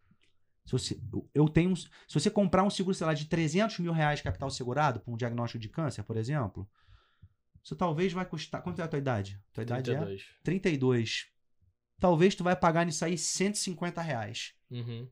[0.65, 1.01] Se você,
[1.35, 4.49] eu tenho, se você comprar um seguro, sei lá, de 300 mil reais de capital
[4.49, 6.69] segurado para um diagnóstico de câncer, por exemplo,
[7.63, 8.63] isso talvez vai custar.
[8.63, 9.41] Quanto é a tua idade?
[9.53, 9.97] Tua 32.
[9.97, 11.27] idade é 32.
[11.99, 14.55] Talvez tu vai pagar nisso aí 150 reais.
[14.71, 15.09] Uhum.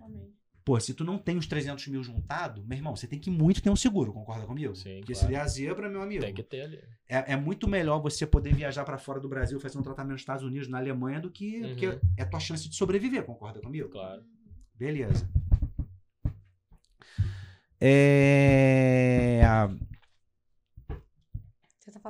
[0.00, 0.34] Amém.
[0.64, 3.60] Pô, se tu não tem os 300 mil juntado, meu irmão, você tem que muito
[3.60, 4.76] ter um seguro, concorda comigo?
[4.76, 5.26] Sim, Porque claro.
[5.26, 6.22] se der a zebra, meu amigo.
[6.22, 6.80] Tem que ter ali.
[7.08, 10.20] É, é muito melhor você poder viajar para fora do Brasil, fazer um tratamento nos
[10.20, 11.74] Estados Unidos, na Alemanha, do que, uhum.
[11.74, 13.88] que é a tua chance de sobreviver, concorda comigo?
[13.88, 14.22] Claro.
[14.76, 15.28] Beleza.
[17.80, 19.42] É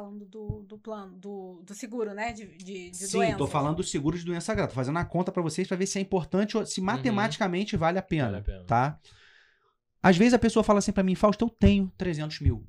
[0.03, 2.33] falando do, do plano, do, do seguro, né?
[2.33, 3.39] De, de, de Sim, doença.
[3.39, 4.71] tô falando do seguro de doença grave.
[4.71, 6.87] Tô fazendo a conta para vocês para ver se é importante ou se uhum.
[6.87, 8.65] matematicamente vale a pena, vale a pena.
[8.65, 9.01] tá?
[10.03, 12.67] Às vezes a pessoa fala assim para mim, Fausto, eu tenho 300 mil.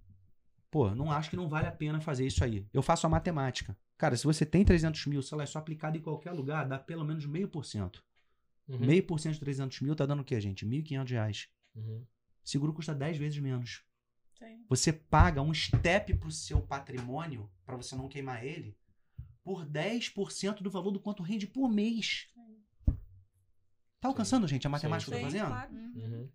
[0.69, 2.65] Pô, não acho que não vale a pena fazer isso aí.
[2.73, 3.75] Eu faço a matemática.
[3.97, 6.77] Cara, se você tem 300 mil, sei lá, é só aplicado em qualquer lugar, dá
[6.77, 8.03] pelo menos meio por cento.
[8.67, 8.79] Uhum.
[8.79, 10.65] Meio por cento de 300 mil tá dando o quê, gente?
[10.65, 11.47] 1.500 reais.
[11.75, 12.05] Uhum.
[12.43, 13.83] Seguro custa 10 vezes menos.
[14.39, 14.65] Sim.
[14.69, 18.77] Você paga um step pro seu patrimônio, para você não queimar ele,
[19.43, 22.29] por 10% do valor do quanto rende por mês.
[22.33, 22.93] Sim.
[23.99, 25.17] Tá alcançando, gente, a matemática Sim.
[25.17, 25.47] que eu tô fazendo?
[25.47, 25.73] Claro.
[25.73, 26.29] Uhum.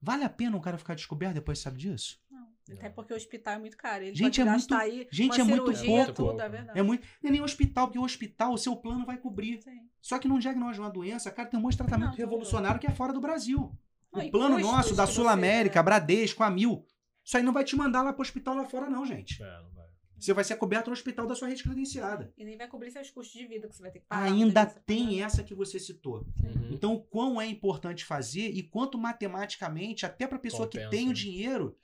[0.00, 2.20] Vale a pena um cara ficar descoberto depois sabe disso?
[2.30, 2.48] Não.
[2.70, 4.04] Até porque o hospital é muito caro.
[4.04, 6.12] Ele gente, pode é muito, aí gente, é muito pouco.
[6.12, 6.78] Tudo, é, verdade.
[6.78, 7.06] é muito.
[7.22, 9.62] Não é nem hospital, porque o hospital, o seu plano vai cobrir.
[9.62, 9.88] Sim.
[10.02, 12.86] Só que não diagnóstico uma doença, cara, tem um monte de tratamento Não, revolucionário que
[12.86, 13.72] é fora do Brasil.
[14.12, 15.82] Não, o plano nosso, da Sul América.
[15.82, 16.84] Bradesco, a Mil.
[17.28, 19.42] Isso aí não vai te mandar lá pro hospital lá fora, não, gente.
[19.42, 19.86] É, não vai.
[20.18, 22.32] Você vai ser coberto no hospital da sua rede credenciada.
[22.38, 24.22] E nem vai cobrir seus custos de vida que você vai ter que pagar.
[24.22, 26.26] Ainda tem essa que você citou.
[26.42, 26.70] Uhum.
[26.72, 31.04] Então, o quão é importante fazer e quanto matematicamente, até pra pessoa que Compensa, tem
[31.04, 31.14] o né?
[31.14, 31.76] dinheiro,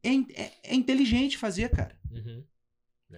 [0.00, 1.98] é, é- é inteligente fazer, cara.
[2.08, 2.44] Uhum.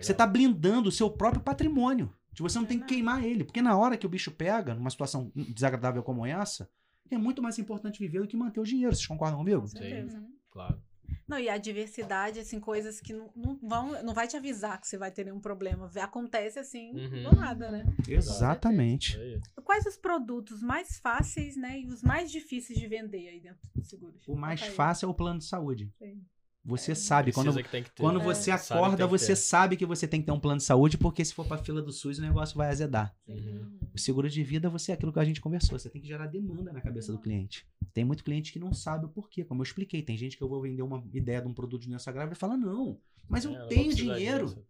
[0.00, 2.10] Você tá blindando o seu próprio patrimônio.
[2.32, 3.44] De você não tem que queimar ele.
[3.44, 6.70] Porque na hora que o bicho pega, numa situação desagradável como essa,
[7.10, 8.94] é muito mais importante viver do que manter o dinheiro.
[8.96, 9.68] Vocês concordam comigo?
[9.68, 10.08] Sim.
[10.50, 10.82] Claro.
[11.26, 14.86] Não, e a diversidade, assim, coisas que não, não vão, não vai te avisar que
[14.86, 15.90] você vai ter nenhum problema.
[15.96, 17.30] Acontece assim, Uhum.
[17.30, 17.84] do nada, né?
[18.06, 19.16] Exatamente.
[19.16, 19.40] Aí.
[19.64, 23.88] Quais os produtos mais fáceis, né, e os mais difíceis de vender aí dentro dos
[23.88, 24.26] seguros?
[24.28, 25.90] O mais fácil é o plano de saúde.
[25.98, 26.22] Sim.
[26.66, 26.94] Você É.
[26.94, 28.02] sabe, quando, que tem que ter.
[28.02, 31.22] quando você acorda, você sabe que você tem que ter um plano de saúde, porque
[31.22, 33.14] se for pra fila do SUS, o negócio vai azedar.
[33.28, 33.78] Uhum.
[33.94, 35.78] O seguro de vida, você é aquilo que a gente conversou.
[35.78, 37.66] Você tem que gerar demanda na cabeça do cliente.
[37.92, 40.00] Tem muito cliente que não sabe o porquê, como eu expliquei.
[40.02, 42.36] Tem gente que eu vou vender uma ideia de um produto de doença grave e
[42.36, 42.98] fala: não,
[43.28, 44.46] mas eu É, tenho precisar dinheiro.
[44.46, 44.64] disso.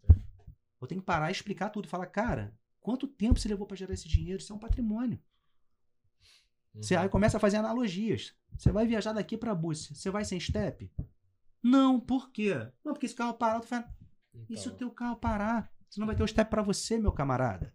[0.81, 1.87] Eu tenho que parar e explicar tudo.
[1.87, 4.41] Falar, cara, quanto tempo você levou pra gerar esse dinheiro?
[4.43, 5.19] Isso é um patrimônio.
[6.75, 7.03] Você Uhum.
[7.03, 8.35] aí começa a fazer analogias.
[8.59, 9.95] Você vai viajar daqui pra Bússia.
[9.95, 10.91] Você vai sem step?
[11.65, 12.55] Não, por quê?
[12.85, 13.85] Não, porque esse carro parar, tu fala,
[14.51, 15.71] e se o Então, teu carro parar?
[15.89, 17.73] Você não vai ter o step pra você, meu camarada.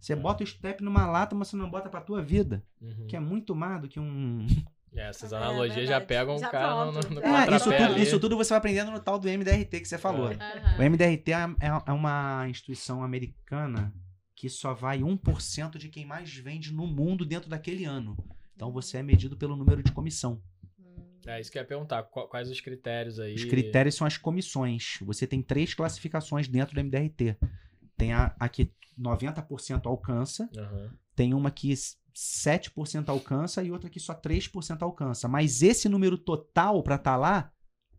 [0.00, 0.16] Você É.
[0.16, 2.64] bota o step numa lata, mas você não bota pra tua vida.
[2.80, 3.06] uhum.
[3.06, 4.46] Que é muito mais do que um.
[4.94, 6.06] É, essas É, analogias já verdade.
[6.06, 7.14] pegam Já o cara no, no, pronto.
[7.14, 9.88] no É, É, isso tudo, isso tudo você vai aprendendo no tal do MDRT que
[9.88, 10.30] você falou.
[10.30, 10.34] É.
[10.34, 10.78] Aham.
[10.78, 13.90] O MDRT é, é- é uma instituição americana
[14.36, 18.14] que só vai 1% de quem mais vende no mundo dentro daquele ano.
[18.54, 20.42] Então você é medido pelo número de comissão.
[21.26, 22.02] É isso que eu ia perguntar.
[22.04, 23.34] Qu- Quais os critérios aí?
[23.34, 24.98] Os critérios são as comissões.
[25.02, 27.36] Você tem três classificações dentro do MDRT.
[27.96, 30.90] Tem a, a que 90% alcança, Aham.
[31.14, 31.72] tem uma que
[32.14, 35.28] 7% alcança e outra que só 3% alcança.
[35.28, 37.50] Mas esse número total para estar lá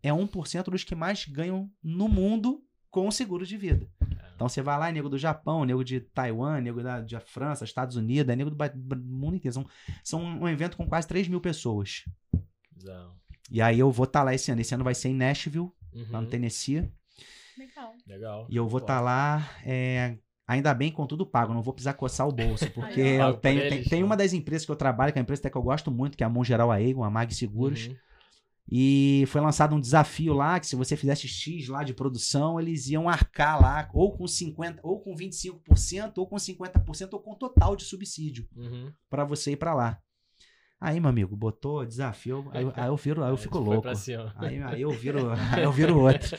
[0.02, 3.88] é 1% dos que mais ganham no mundo com o seguro de vida.
[4.34, 7.64] Então você vai lá, é nego do Japão, nego de Taiwan, nego da, da França,
[7.64, 9.54] Estados Unidos, é nego do ba- mundo inteiro.
[9.54, 9.66] São,
[10.02, 12.04] são um evento com quase 3 mil pessoas.
[13.50, 14.60] E aí eu vou estar lá esse ano.
[14.60, 15.70] Esse ano vai ser em Nashville,
[16.10, 16.30] lá no Uhum.
[16.30, 16.90] Tennessee.
[17.58, 17.94] Legal.
[18.06, 18.46] Legal.
[18.50, 22.26] E eu vou estar lá, é, ainda bem com tudo pago, não vou precisar coçar
[22.26, 24.04] o bolso, porque eu Pago tenho, tem, eles, tem né?
[24.06, 26.16] uma das empresas que eu trabalho, que é uma empresa até que eu gosto muito,
[26.16, 27.96] que é a Mongeral Aegon, a Mag Seguros, Uhum.
[28.68, 32.88] e foi lançado um desafio lá, que se você fizesse X lá de produção, eles
[32.88, 37.76] iam arcar lá, ou com 50%, ou com 25%, ou com 50%, ou com total
[37.76, 38.90] de subsídio, Uhum.
[39.08, 40.00] para você ir para lá.
[40.84, 43.88] Aí, meu amigo, botou desafio, aí, eu- aí eu viro, aí eu fico louco.
[44.36, 46.36] Aí, aí eu viro, aí eu viro outro.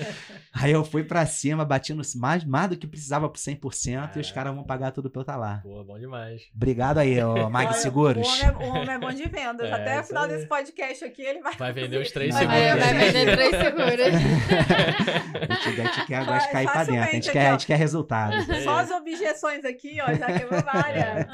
[0.54, 4.20] Aí eu fui pra cima, bati no, mais, mais do que precisava pro 100% e
[4.20, 5.62] os caras vão pagar tudo pra eu estar lá.
[5.64, 6.44] Pô, bom demais.
[6.56, 8.28] Obrigado aí, ô Mag Seguros.
[8.28, 9.68] O homem, é, o homem é bom de vendas.
[9.68, 11.56] É, Até o final desse podcast aqui, ele vai.
[11.56, 12.86] Vai vender os três Vai segundos.
[12.86, 14.06] Vai, vender três seguros.
[14.06, 17.52] A gente, a gente quer, de cair pra dentro, a gente, aqui, quer, a ó.
[17.54, 18.34] gente quer resultado.
[18.34, 18.64] Aí.
[18.64, 21.26] Só as objeções aqui, ó, já quebrou várias.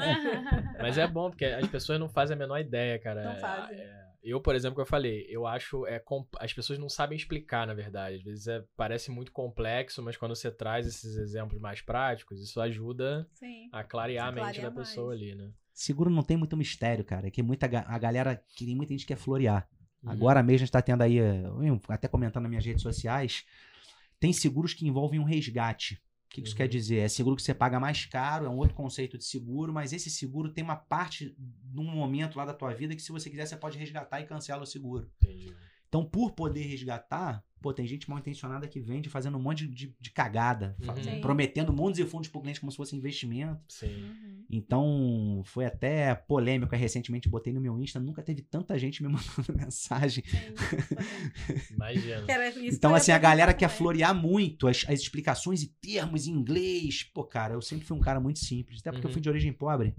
[0.80, 3.24] Mas é bom, porque as pessoas não fazem a menor ideia, cara.
[3.24, 3.76] Não É, fazem.
[3.76, 6.02] é, eu, por exemplo, que eu falei, eu acho é
[6.38, 8.16] as pessoas não sabem explicar, na verdade.
[8.16, 12.60] Às vezes é- parece muito complexo, mas quando você traz esses exemplos mais práticos, isso
[12.60, 13.68] ajuda Sim.
[13.72, 14.88] a clarear a mente da mais.
[14.88, 15.50] pessoa ali, né?
[15.74, 17.26] Seguro não tem muito mistério, cara.
[17.26, 19.68] É que muita, a galera, que tem muita gente quer florear.
[20.02, 20.10] Uhum.
[20.10, 23.44] Agora mesmo a gente tá tendo aí, eu até comentando nas minhas redes sociais,
[24.20, 26.00] tem seguros que envolvem um resgate.
[26.32, 26.56] O que, isso Uhum.
[26.56, 26.96] quer dizer?
[27.00, 30.08] É seguro que você paga mais caro, é um outro conceito de seguro, mas esse
[30.08, 31.36] seguro tem uma parte
[31.70, 34.62] num momento lá da tua vida que se você quiser você pode resgatar e cancela
[34.62, 35.10] o seguro.
[35.22, 35.54] Entendi.
[35.92, 39.94] Então, por poder resgatar, pô, tem gente mal intencionada que vende fazendo um monte de,
[40.00, 41.20] de cagada, Uhum.
[41.20, 43.60] Prometendo mundos e fundos pro cliente como se fosse investimento.
[43.68, 43.94] Sim.
[44.04, 44.44] Uhum.
[44.50, 46.74] Então, foi até polêmico.
[46.74, 50.24] eu Recentemente botei no meu Insta, nunca teve tanta gente me mandando mensagem.
[51.70, 52.24] Imagina.
[52.74, 53.76] Então, eu assim, a galera quer também.
[53.76, 57.02] florear muito as, as explicações e termos em inglês.
[57.04, 59.12] Pô, cara, eu sempre fui um cara muito simples, até porque eu Uhum.
[59.12, 59.94] fui de origem pobre.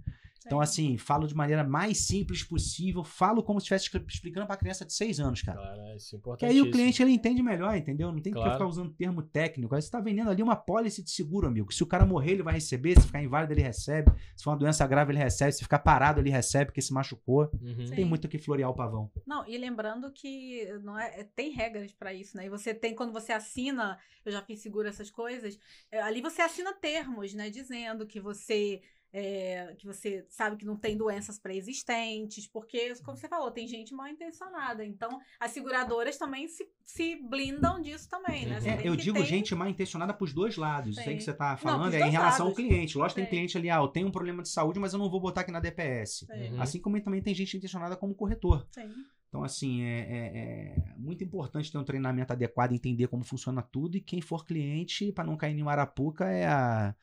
[0.45, 0.63] Então, Sim.
[0.63, 4.93] assim, falo de maneira mais simples possível, falo como se estivesse explicando pra criança de
[4.93, 5.57] 6 anos, cara.
[5.59, 6.49] Claro, é isso é Que importante.
[6.51, 8.11] aí o cliente ele entende melhor, entendeu?
[8.11, 8.53] Não tem que Claro.
[8.53, 9.73] ficar usando termo técnico.
[9.75, 11.73] Aí você tá vendendo ali uma pólice de seguro, amigo.
[11.73, 12.99] Se o cara morrer, ele vai receber.
[12.99, 14.11] Se ficar inválido, ele recebe.
[14.35, 15.51] Se for uma doença grave, ele recebe.
[15.51, 17.49] Se ficar parado, ele recebe porque se machucou.
[17.61, 17.85] Uhum.
[17.95, 19.09] Tem muito o que florear o pavão.
[19.25, 22.45] Não, e lembrando que não é, é- tem regras pra isso, né?
[22.45, 25.57] E você tem, quando você assina, eu já fiz seguro essas coisas,
[25.91, 27.49] é, ali você assina termos, né?
[27.49, 28.81] Dizendo que você
[29.13, 33.93] é, que você sabe que não tem doenças pré-existentes, porque, como você falou, tem gente
[33.93, 34.83] mal intencionada.
[34.83, 38.57] Então, as seguradoras também se, se blindam disso também, né?
[38.65, 39.25] É, eu digo tem...
[39.25, 40.97] gente mal intencionada para os dois lados.
[40.97, 42.59] Isso aí que você está falando não, é em relação lados.
[42.59, 42.97] ao cliente.
[42.97, 45.21] Lógico, tem cliente ali, ah, eu tenho um problema de saúde, mas eu não vou
[45.21, 46.25] botar aqui na DPS.
[46.29, 46.59] Uhum.
[46.59, 48.65] Assim como também tem gente intencionada como corretor.
[48.71, 48.89] Sim.
[49.29, 53.97] Então, assim, é, é, é, muito importante ter um treinamento adequado, entender como funciona tudo.
[53.97, 56.95] E quem for cliente, para não cair em Arapuca, é a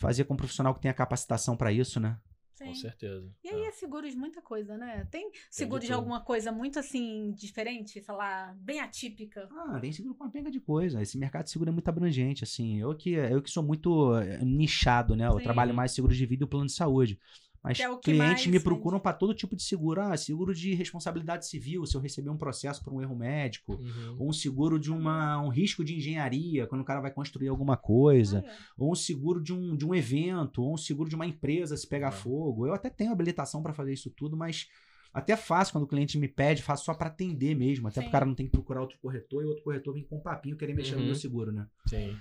[0.00, 2.18] fazer com um profissional que tenha capacitação para isso, né?
[2.54, 2.66] Sim.
[2.66, 3.32] Com certeza.
[3.42, 3.68] E aí é.
[3.68, 5.06] é seguro de muita coisa, né?
[5.10, 9.48] Tem seguro de, de, alguma coisa muito assim, diferente, sei lá, bem atípica?
[9.50, 11.00] Ah, tem seguro com uma penga de coisa.
[11.00, 12.78] Esse mercado de seguro é muito abrangente, assim.
[12.78, 15.26] Eu que, eu que sou muito eh, nichado, né?
[15.26, 15.44] Eu Sim.
[15.44, 17.18] trabalho mais seguro de vida e plano de saúde.
[17.62, 20.00] Mas é clientes me procuram para todo tipo de seguro.
[20.00, 23.74] Ah, seguro de responsabilidade civil, se eu receber um processo por um erro médico.
[23.74, 24.16] Uhum.
[24.18, 27.76] Ou um seguro de uma, um risco de engenharia, quando o cara vai construir alguma
[27.76, 28.42] coisa.
[28.46, 28.56] Ah, é.
[28.78, 30.62] Ou um seguro de um, de um evento.
[30.62, 32.12] Ou um seguro de uma empresa se pegar é.
[32.12, 32.66] fogo.
[32.66, 34.66] Eu até tenho habilitação para fazer isso tudo, mas
[35.12, 37.88] até faço quando o cliente me pede, faço só para atender mesmo.
[37.88, 40.20] Até o cara não tem que procurar outro corretor e outro corretor vem com um
[40.20, 41.00] papinho querer mexer uhum.
[41.00, 41.66] no meu seguro, né?
[41.86, 42.16] Sim.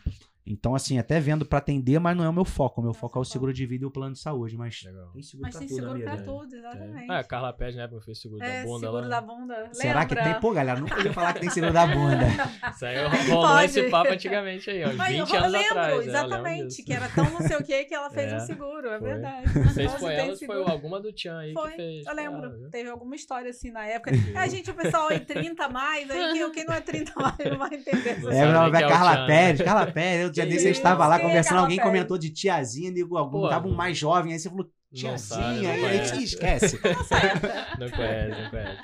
[0.50, 2.82] Então, assim, até vendo para atender, mas não é o meu foco.
[2.82, 4.58] O meu foco é o seguro de vida e o plano de saúde.
[4.58, 5.12] Mas Legal.
[5.14, 5.80] tem seguro mas pra tem tudo.
[5.80, 7.12] seguro pra tudo, exatamente.
[7.12, 7.14] É.
[7.14, 9.10] Ah, a Carla Pérez, né, fiz seguro é, da bunda seguro lá.
[9.10, 9.70] da bunda.
[9.74, 10.40] Será que tem?
[10.40, 12.26] Pô, galera, nunca ouvi falar que tem seguro da bunda.
[12.74, 12.98] Isso aí
[13.30, 16.08] rolou esse papo antigamente aí, ó, mas 20 eu anos lembro, atrás.
[16.08, 18.98] Exatamente, que era tão não sei o que que ela fez é, um seguro, é
[18.98, 19.10] foi.
[19.10, 19.60] verdade.
[19.60, 22.08] Não sei se foi ela foi alguma do Tchan aí foi, que fez.
[22.08, 24.12] Eu lembro, ah, teve alguma história assim na época.
[24.36, 27.76] A gente, o pessoal em 30 mais, aí quem não é 30 mais não vai
[27.76, 28.18] entender.
[28.32, 31.80] É, não, é Carla Pérez, Carla Pérez, eu já disse, você estava lá conversando, alguém
[31.80, 36.04] comentou de tiazinha, digo, algum, tava um mais jovem, aí você falou, tiazinha, aí a
[36.04, 36.80] gente esquece.
[37.80, 38.82] não conhece, não conhece.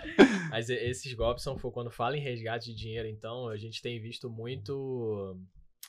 [0.49, 4.29] Mas esses golpes são, quando fala em resgate de dinheiro, então, a gente tem visto
[4.29, 5.37] muito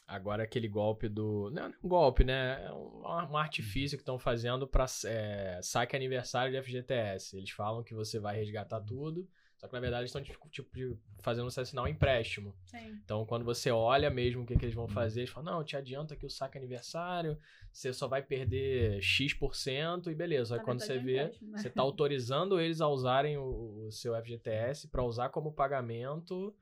[0.07, 1.51] agora aquele golpe do.
[1.51, 2.65] Não, é um golpe, né?
[2.65, 3.03] É um,
[3.33, 7.37] um artifício que estão fazendo para é, saque aniversário de FGTS.
[7.37, 9.29] Eles falam que você vai resgatar tudo.
[9.57, 12.55] Só que na verdade eles estão tipo, tipo, fazendo você assinar um empréstimo.
[12.67, 13.01] Sim.
[13.05, 15.77] Então quando você olha mesmo o que, que eles vão fazer, eles falam: não, te
[15.77, 17.39] adianta aqui o saque aniversário,
[17.73, 20.57] você só vai perder X% e beleza.
[20.57, 21.59] Aí quando você é vê, né?
[21.59, 26.55] você está autorizando eles a usarem o, o seu FGTS para usar como pagamento.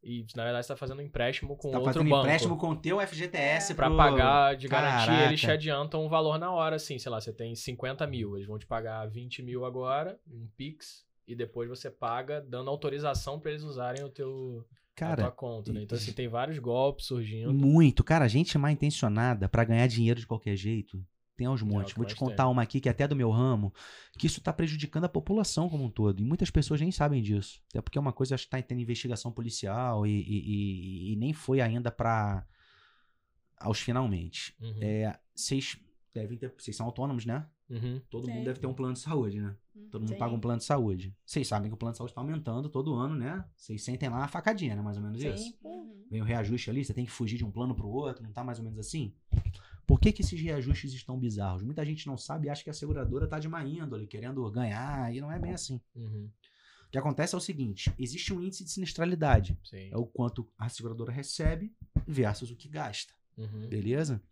[0.00, 2.24] E na verdade você tá fazendo um empréstimo com tá outro fazendo banco.
[2.24, 3.74] empréstimo com o teu FGTS é.
[3.74, 5.28] para pagar de garantia, Caraca.
[5.28, 8.46] eles te adiantam um valor na hora, assim, sei lá, você tem 50 mil, eles
[8.46, 13.50] vão te pagar 20 mil agora, um Pix, e depois você paga dando autorização para
[13.50, 15.82] eles usarem o teu cara, a tua conta, né?
[15.82, 17.52] Então assim, tem vários golpes surgindo.
[17.52, 21.04] Muito, cara, gente mal intencionada para ganhar dinheiro de qualquer jeito.
[21.36, 21.92] Tem aos montes.
[21.92, 22.52] É Vou te contar tem.
[22.52, 23.72] uma aqui que é até do meu ramo,
[24.18, 26.20] que isso está prejudicando a população como um todo.
[26.20, 27.62] E muitas pessoas nem sabem disso.
[27.68, 31.32] Até porque é uma coisa que está tendo investigação policial e, e, e, e nem
[31.32, 32.44] foi ainda para
[33.56, 34.56] aos finalmente.
[34.60, 34.78] Uhum.
[34.82, 35.78] É, vocês
[36.12, 36.52] devem ter.
[36.58, 37.46] Vocês são autônomos, né?
[37.70, 38.00] Uhum.
[38.08, 39.54] Todo mundo deve ter um plano de saúde, né?
[39.74, 39.88] Uhum.
[39.90, 40.18] Todo mundo Sim.
[40.18, 41.14] paga um plano de saúde.
[41.24, 43.44] Vocês sabem que o plano de saúde está aumentando todo ano, né?
[43.56, 44.82] Vocês sentem lá a facadinha, né?
[44.82, 45.34] Mais ou menos Sim.
[45.34, 45.58] isso.
[45.62, 46.04] Uhum.
[46.10, 48.32] Vem o reajuste ali, você tem que fugir de um plano para o outro, não
[48.32, 49.12] tá mais ou menos assim?
[49.86, 51.62] Por que, que esses reajustes estão bizarros?
[51.62, 55.14] Muita gente não sabe e acha que a seguradora está de má índole, querendo ganhar,
[55.14, 55.80] e não é bem assim.
[55.94, 56.30] Uhum.
[56.86, 59.58] O que acontece é o seguinte: existe um índice de sinistralidade.
[59.64, 59.90] Sim.
[59.90, 61.74] É o quanto a seguradora recebe
[62.06, 63.14] versus o que gasta.
[63.36, 63.68] Uhum.
[63.68, 64.22] Beleza?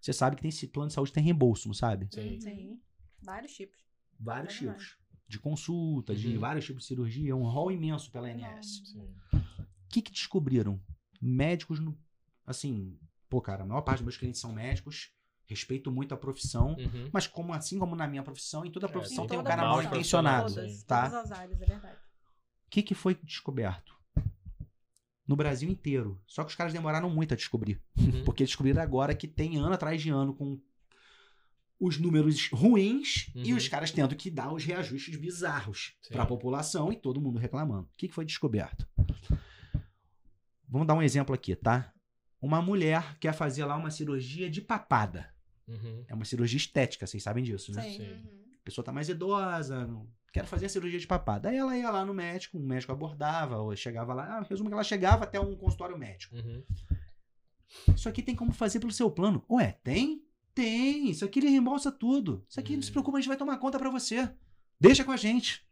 [0.00, 2.08] Você sabe que tem esse plano de saúde tem reembolso, não sabe?
[2.12, 2.40] Sim.
[2.40, 2.80] Sim.
[3.22, 3.78] Vários tipos.
[4.18, 4.96] Vários é tipos.
[5.26, 6.18] De consulta, uhum.
[6.18, 8.94] de vários tipos de cirurgia, é um rol imenso pela ANS.
[9.32, 9.40] O
[9.88, 10.80] que, que descobriram?
[11.20, 11.98] Médicos, no,
[12.46, 15.12] assim, pô, cara, a maior parte dos meus clientes são médicos,
[15.44, 17.10] respeito muito a profissão, uhum.
[17.12, 19.62] mas como assim como na minha profissão, em toda é, profissão é, tem um cara
[19.62, 21.10] mal intencionado, todas, tá?
[21.10, 21.96] Todas as áreas, é verdade.
[21.96, 23.97] O que, que foi descoberto?
[25.28, 26.18] No Brasil inteiro.
[26.26, 27.78] Só que os caras demoraram muito a descobrir.
[27.98, 28.24] Uhum.
[28.24, 30.58] Porque descobriram agora que tem ano atrás de ano com
[31.78, 33.42] os números ruins uhum.
[33.44, 37.38] e os caras tendo que dar os reajustes bizarros para a população e todo mundo
[37.38, 37.82] reclamando.
[37.84, 38.88] O que, que foi descoberto?
[40.68, 41.92] Vamos dar um exemplo aqui, tá?
[42.40, 45.32] Uma mulher quer fazer lá uma cirurgia de papada.
[45.66, 46.04] Uhum.
[46.08, 47.82] É uma cirurgia estética, vocês sabem disso, né?
[47.82, 48.02] Sim.
[48.02, 48.47] Uhum.
[48.68, 49.88] A pessoa tá mais idosa,
[50.30, 51.48] quer fazer a cirurgia de papada.
[51.48, 54.74] Aí ela ia lá no médico, o médico abordava, ou chegava lá, ah, resumo que
[54.74, 56.36] ela chegava até um consultório médico.
[56.36, 56.62] Uhum.
[57.96, 59.42] Isso aqui tem como fazer pelo seu plano.
[59.50, 60.22] Ué, tem?
[60.54, 61.08] Tem.
[61.08, 62.44] Isso aqui ele reembolsa tudo.
[62.46, 62.76] Isso aqui uhum.
[62.76, 62.92] não se hum.
[62.92, 64.30] preocupa, a gente vai tomar conta para você.
[64.78, 65.66] Deixa com a gente.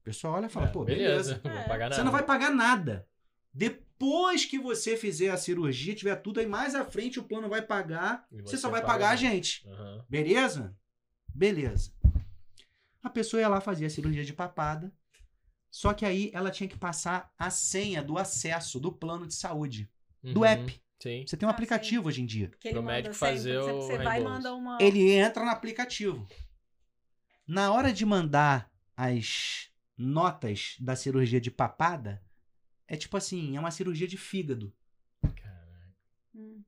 [0.00, 1.40] O pessoal olha e fala, é, pô, beleza.
[1.42, 1.84] beleza.
[1.84, 1.90] É.
[1.90, 3.08] Você não vai pagar nada.
[3.52, 7.60] Depois que você fizer a cirurgia, tiver tudo aí mais à frente, o plano vai
[7.60, 8.24] pagar.
[8.30, 9.66] Você, você, só vai pagar a gente.
[9.66, 10.04] Uhum.
[10.08, 10.76] Beleza?
[11.38, 11.92] Beleza.
[13.00, 14.92] A pessoa ia lá fazer a cirurgia de papada.
[15.70, 19.88] Só que aí ela tinha que passar a senha do acesso do plano de saúde.
[20.24, 20.32] Uhum.
[20.32, 20.82] Do app.
[21.00, 21.24] Sim.
[21.24, 22.08] Você tem um ah, aplicativo sim.
[22.08, 22.50] hoje em dia.
[22.58, 24.78] Que ele médico fazer o você vai manda uma...
[24.80, 26.26] Ele entra no aplicativo.
[27.46, 32.20] Na hora de mandar as notas da cirurgia de papada,
[32.88, 34.74] é tipo assim, é uma cirurgia de fígado.
[35.22, 35.94] Caraca.
[36.34, 36.64] Hum.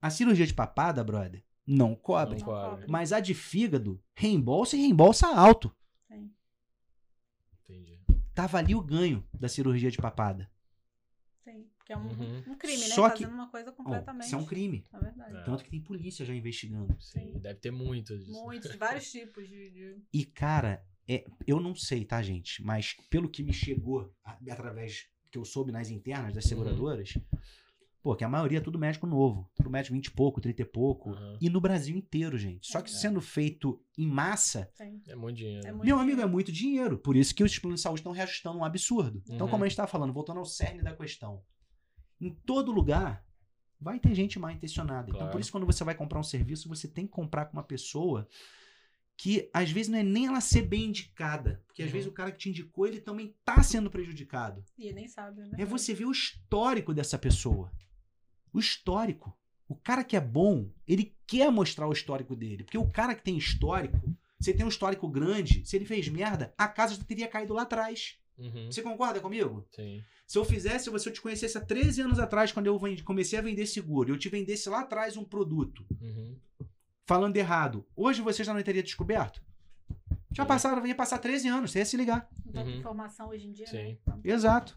[0.00, 2.38] A cirurgia de papada, brother, não cobre.
[2.38, 2.86] Não cobre.
[2.88, 5.74] Mas a de fígado, reembolsa e reembolsa alto.
[6.08, 6.32] Sim.
[7.62, 8.00] Entendi.
[8.34, 10.50] Tava ali o ganho da cirurgia de papada.
[11.42, 11.66] Sim.
[11.84, 12.44] Que é um, uhum.
[12.48, 12.94] um crime, né?
[12.94, 14.26] Só que, Fazendo uma coisa completamente.
[14.26, 14.84] isso é um crime.
[14.92, 15.36] É verdade.
[15.36, 15.42] É.
[15.42, 16.96] Tanto que tem polícia já investigando.
[17.00, 18.26] Sim, deve ter muitos.
[18.28, 19.96] Muitos, vários tipos de, de.
[20.12, 22.62] E, cara, é, eu não sei, tá, gente?
[22.62, 24.12] Mas pelo que me chegou
[24.50, 26.48] através que eu soube nas internas das uhum.
[26.48, 27.22] seguradoras, uhum.
[28.04, 29.50] Pô, que a maioria é tudo médico novo.
[29.56, 31.10] Tudo médico 20 e pouco, 30 e pouco.
[31.10, 31.38] Uhum.
[31.40, 32.70] E no Brasil inteiro, gente.
[32.70, 32.92] Só que é.
[32.92, 34.70] sendo feito em massa.
[34.74, 35.00] Sim.
[35.08, 35.66] É muito dinheiro.
[35.66, 36.98] É muito meu amigo, é muito dinheiro.
[36.98, 39.22] Por isso que os planos de saúde estão reajustando um absurdo.
[39.26, 39.50] Então, uhum.
[39.50, 41.42] como a gente tá falando, voltando ao cerne da questão
[42.20, 43.24] em todo lugar
[43.80, 45.06] vai ter gente mal intencionada.
[45.06, 45.16] Claro.
[45.16, 47.62] Então, por isso, quando você vai comprar um serviço, você tem que comprar com uma
[47.62, 48.26] pessoa
[49.16, 51.62] que às vezes não é nem ela ser bem indicada.
[51.66, 51.92] Porque às uhum.
[51.92, 54.64] vezes o cara que te indicou, ele também tá sendo prejudicado.
[54.76, 55.50] E ele nem sabe, né?
[55.58, 57.70] É você ver o histórico dessa pessoa.
[58.54, 59.36] O histórico.
[59.68, 62.64] O cara que é bom, ele quer mostrar o histórico dele.
[62.64, 63.98] Porque o cara que tem histórico,
[64.38, 67.62] você tem um histórico grande, se ele fez merda, a casa já teria caído lá
[67.62, 68.18] atrás.
[68.38, 68.70] Uhum.
[68.70, 69.66] Você concorda comigo?
[69.70, 70.02] Sim.
[70.26, 73.42] Se eu fizesse, se eu te conhecesse há 13 anos atrás, quando eu comecei a
[73.42, 76.36] vender seguro, eu te vendesse lá atrás um produto uhum.
[77.06, 79.42] falando errado, hoje você já não teria descoberto?
[80.32, 82.28] Já passaram, ia passar 13 anos, você ia se ligar.
[82.44, 82.78] Tanta uhum.
[82.78, 83.76] informação hoje em dia, Sim.
[83.76, 83.98] né?
[84.02, 84.76] Então, Exato.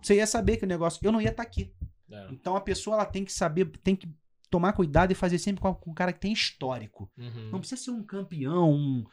[0.00, 1.00] Você ia saber que o negócio.
[1.02, 1.72] Eu não ia estar tá aqui.
[2.12, 2.28] É.
[2.30, 4.08] Então a pessoa ela tem que saber, tem que
[4.50, 7.10] tomar cuidado e fazer sempre com, com um cara que tem histórico.
[7.16, 7.50] Uhum.
[7.50, 9.04] Não precisa ser um campeão, um,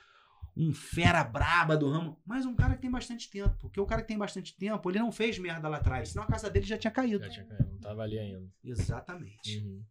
[0.56, 3.56] um fera braba do ramo, mas um cara que tem bastante tempo.
[3.60, 6.28] Porque o cara que tem bastante tempo, ele não fez merda lá atrás, senão a
[6.28, 7.24] casa dele já tinha caído.
[7.24, 8.46] Já tinha caído, não tava ali ainda.
[8.64, 9.60] Exatamente.
[9.60, 9.84] Uhum.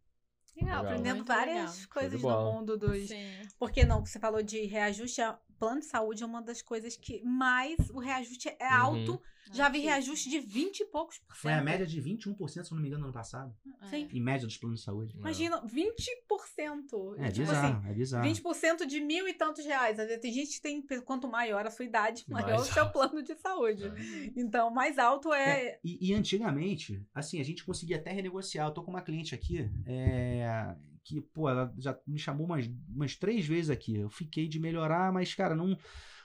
[0.55, 1.89] Legal, legal, aprendendo Muito várias legal.
[1.89, 3.07] coisas do mundo dos.
[3.07, 3.41] Sim.
[3.57, 5.21] Porque não, você falou de reajuste,
[5.57, 9.19] plano de saúde é uma das coisas que mais o reajuste é uhum.
[9.49, 11.41] Alto já vi reajuste de 20 e poucos por cento.
[11.41, 13.53] Foi a média de 21%, se não me engano, no ano passado.
[13.89, 14.07] Sim.
[14.11, 15.17] Em média dos planos de saúde.
[15.17, 17.15] Imagina, 20%.
[17.17, 18.27] É tipo bizarro, assim, é bizarro.
[18.27, 19.97] 20% de mil e tantos reais.
[20.21, 23.35] Tem gente que tem, quanto maior a sua idade, maior mais o seu plano de
[23.35, 23.85] saúde.
[23.85, 24.31] É.
[24.35, 25.65] Então, mais alto é...
[25.65, 28.67] é e, e, antigamente, assim, a gente conseguia até renegociar.
[28.67, 33.15] Eu tô com uma cliente aqui, é, que, pô, ela já me chamou umas, umas
[33.15, 33.95] três vezes aqui.
[33.95, 35.77] Eu fiquei de melhorar, mas, cara, não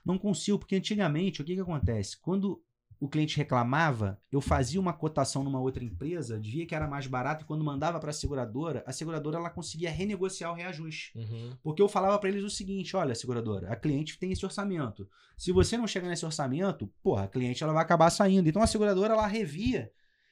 [0.05, 2.21] não consigo, porque antigamente o que que acontece?
[2.21, 2.63] Quando
[3.01, 7.45] o cliente reclamava, eu fazia uma cotação numa outra empresa, via que era mais barato
[7.45, 11.17] e quando mandava para a seguradora, a seguradora ela conseguia renegociar o reajuste.
[11.17, 11.57] Uhum.
[11.63, 15.09] Porque eu falava para eles o seguinte, olha, seguradora, a cliente tem esse orçamento.
[15.37, 18.49] Se você não chegar nesse orçamento, porra, a cliente ela vai acabar saindo.
[18.49, 19.91] Então a seguradora ela revia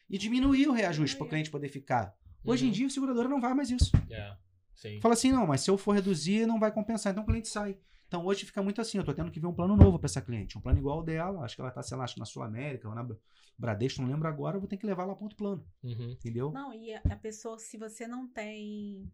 [0.08, 2.14] e diminuía o reajuste para o cliente poder ficar.
[2.44, 2.72] Hoje em uhum.
[2.72, 3.92] dia a seguradora não vai mais isso.
[4.08, 4.38] Yeah.
[4.74, 5.00] Sim.
[5.00, 7.76] Fala assim, não, mas se eu for reduzir, não vai compensar, então o cliente sai.
[8.12, 10.20] Então hoje fica muito assim, eu tô tendo que ver um plano novo para essa
[10.20, 12.42] cliente, um plano igual ao dela, acho que ela tá, sei lá, acho na Sul
[12.42, 13.08] América ou na
[13.56, 15.66] Bradesco, não lembro agora, eu vou ter que levar lá para outro plano.
[15.82, 16.10] Uhum.
[16.10, 16.52] Entendeu?
[16.52, 19.10] Não, e a, a, pessoa, se você não tem,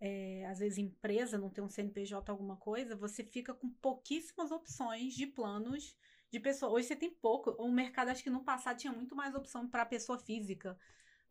[0.00, 5.14] é, às vezes, empresa, não tem um CNPJ, alguma coisa, você fica com pouquíssimas opções
[5.14, 5.96] de planos
[6.28, 6.72] de pessoa.
[6.72, 7.50] Hoje você tem pouco.
[7.50, 10.76] O mercado, acho que no passado tinha muito mais opção para pessoa física.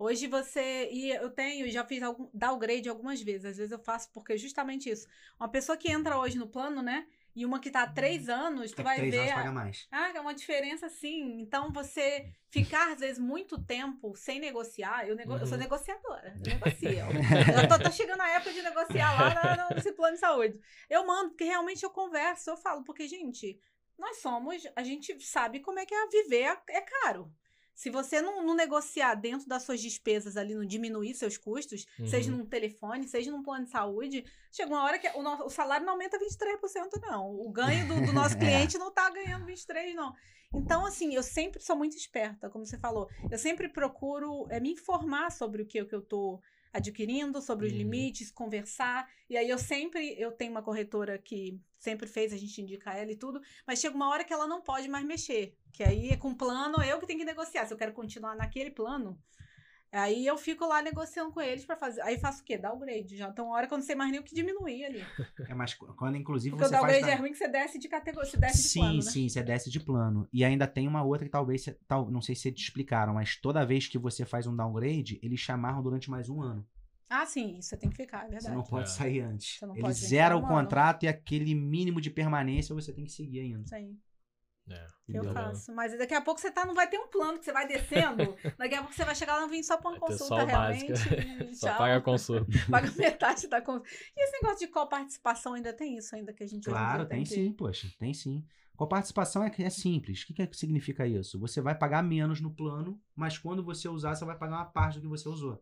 [0.03, 0.89] Hoje você.
[0.91, 3.45] E eu tenho, já fiz algum downgrade algumas vezes.
[3.45, 5.07] Às vezes eu faço porque é justamente isso.
[5.39, 7.07] Uma pessoa que entra hoje no plano, né?
[7.33, 8.35] E uma que está há três uhum.
[8.35, 9.21] anos, tu vai três ver.
[9.21, 9.87] Anos paga mais.
[9.89, 11.39] Ah, é uma diferença sim.
[11.39, 15.07] Então você ficar, às vezes, muito tempo sem negociar.
[15.07, 15.31] Eu, nego...
[15.31, 15.39] uhum.
[15.39, 15.63] eu sou uhum.
[15.63, 16.37] negociadora.
[16.45, 16.89] Eu negocio.
[16.89, 20.59] eu tô, tô, chegando a época de negociar lá no, nesse plano de saúde.
[20.89, 23.57] Eu mando, porque realmente eu converso, eu falo, porque, gente,
[23.97, 27.31] nós somos, a gente sabe como é que é viver, é caro.
[27.75, 32.07] Se você não, não, negociar dentro das suas despesas ali, não diminuir seus custos, uhum.
[32.07, 35.49] seja num telefone, seja num plano de saúde, chega uma hora que o, nosso, o
[35.49, 37.29] salário não aumenta 23%, não.
[37.31, 40.13] O ganho do, do nosso cliente não está ganhando 23%, não.
[40.53, 43.09] Então, assim, eu sempre sou muito esperta, como você falou.
[43.31, 46.41] Eu sempre procuro é, me informar sobre o que, o que eu estou
[46.73, 47.77] adquirindo, sobre os uhum.
[47.77, 49.07] limites, conversar.
[49.29, 53.11] E aí eu sempre, eu tenho uma corretora que sempre fez, a gente indica ela
[53.11, 55.55] e tudo, mas chega uma hora que ela não pode mais mexer.
[55.71, 57.65] Que aí, com plano, eu que tenho que negociar.
[57.65, 59.19] Se eu quero continuar naquele plano,
[59.93, 62.01] Aí eu fico lá negociando com eles para fazer.
[62.01, 62.57] Aí faço o quê?
[62.57, 63.29] Downgrade já.
[63.29, 65.03] Então, uma hora que eu não sei mais nem o que diminuir ali.
[65.47, 66.71] É, mas quando inclusive Porque você.
[66.71, 67.19] Porque o downgrade faz...
[67.19, 68.29] é ruim que você desce de categoria.
[68.29, 69.01] Você desce sim, de plano.
[69.01, 69.29] Sim, sim, né?
[69.29, 70.27] você desce de plano.
[70.31, 71.65] E ainda tem uma outra que talvez.
[71.87, 75.39] Tal, não sei se te explicaram, mas toda vez que você faz um downgrade, eles
[75.39, 76.65] chamarram durante mais um ano.
[77.09, 78.45] Ah, sim, isso você tem que ficar, é verdade.
[78.45, 78.91] Você não pode é.
[78.91, 79.61] sair antes.
[79.75, 83.67] Eles zeram o contrato e aquele mínimo de permanência você tem que seguir ainda.
[83.67, 83.99] Sim.
[84.69, 85.73] É, eu faço.
[85.73, 88.35] Mas daqui a pouco você tá, não vai ter um plano que você vai descendo.
[88.57, 90.93] daqui a pouco você vai chegar lá não vem só pra uma vai consulta realmente.
[91.55, 92.45] só paga a consulta.
[92.71, 93.89] paga metade da consulta.
[94.15, 97.25] E esse negócio de coparticipação ainda tem isso ainda que a gente Claro, tem, tem
[97.25, 98.45] sim, poxa, tem sim.
[98.75, 100.23] Coparticipação é, é simples.
[100.23, 101.39] O que, que significa isso?
[101.39, 104.95] Você vai pagar menos no plano, mas quando você usar, você vai pagar uma parte
[104.95, 105.61] do que você usou.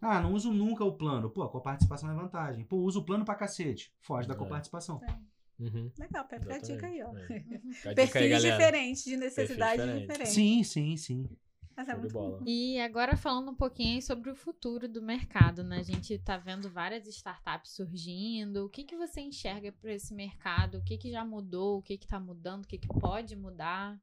[0.00, 1.30] Ah, não uso nunca o plano.
[1.30, 2.64] Pô, a coparticipação é vantagem.
[2.64, 3.92] Pô, uso o plano pra cacete.
[4.00, 4.36] Foge da é.
[4.36, 5.00] coparticipação.
[5.02, 5.33] É.
[5.58, 5.90] Uhum.
[5.98, 7.16] Legal, fica a dica aí, ó.
[7.16, 7.94] É.
[7.94, 10.30] Perfis diferentes, de necessidade diferente.
[10.30, 11.28] Sim, sim, sim.
[11.76, 12.40] Mas é muito bom.
[12.46, 15.78] E agora falando um pouquinho sobre o futuro do mercado, né?
[15.78, 18.64] A gente tá vendo várias startups surgindo.
[18.64, 20.78] O que, que você enxerga para esse mercado?
[20.78, 21.78] O que, que já mudou?
[21.78, 22.64] O que, que tá mudando?
[22.64, 23.98] O que, que pode mudar?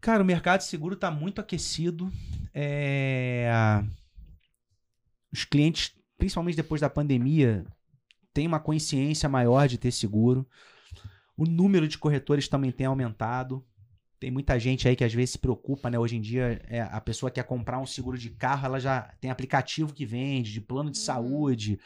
[0.00, 2.10] Cara, o mercado seguro tá muito aquecido.
[2.54, 3.50] É...
[5.30, 7.66] Os clientes, principalmente depois da pandemia,
[8.34, 10.46] têm uma consciência maior de ter seguro.
[11.36, 13.64] O número de corretores também tem aumentado.
[14.18, 15.98] Tem muita gente aí que às vezes se preocupa, né?
[15.98, 19.30] Hoje em dia, é, a pessoa quer comprar um seguro de carro, ela já tem
[19.30, 21.04] aplicativo que vende, de plano de uhum.
[21.04, 21.78] saúde.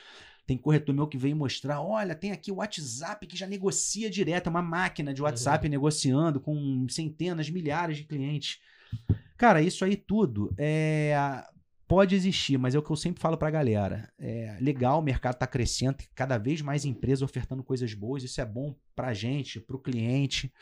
[0.47, 4.47] Tem corretor meu que veio mostrar: olha, tem aqui o WhatsApp que já negocia direto,
[4.47, 5.71] é uma máquina de WhatsApp uhum.
[5.71, 8.59] negociando com centenas, milhares de clientes.
[9.37, 11.15] Cara, isso aí tudo é,
[11.89, 14.13] pode existir, mas é o que eu sempre falo pra galera.
[14.19, 18.45] É legal, o mercado tá crescendo, cada vez mais empresas ofertando coisas boas, isso é
[18.45, 20.53] bom pra gente, pro cliente.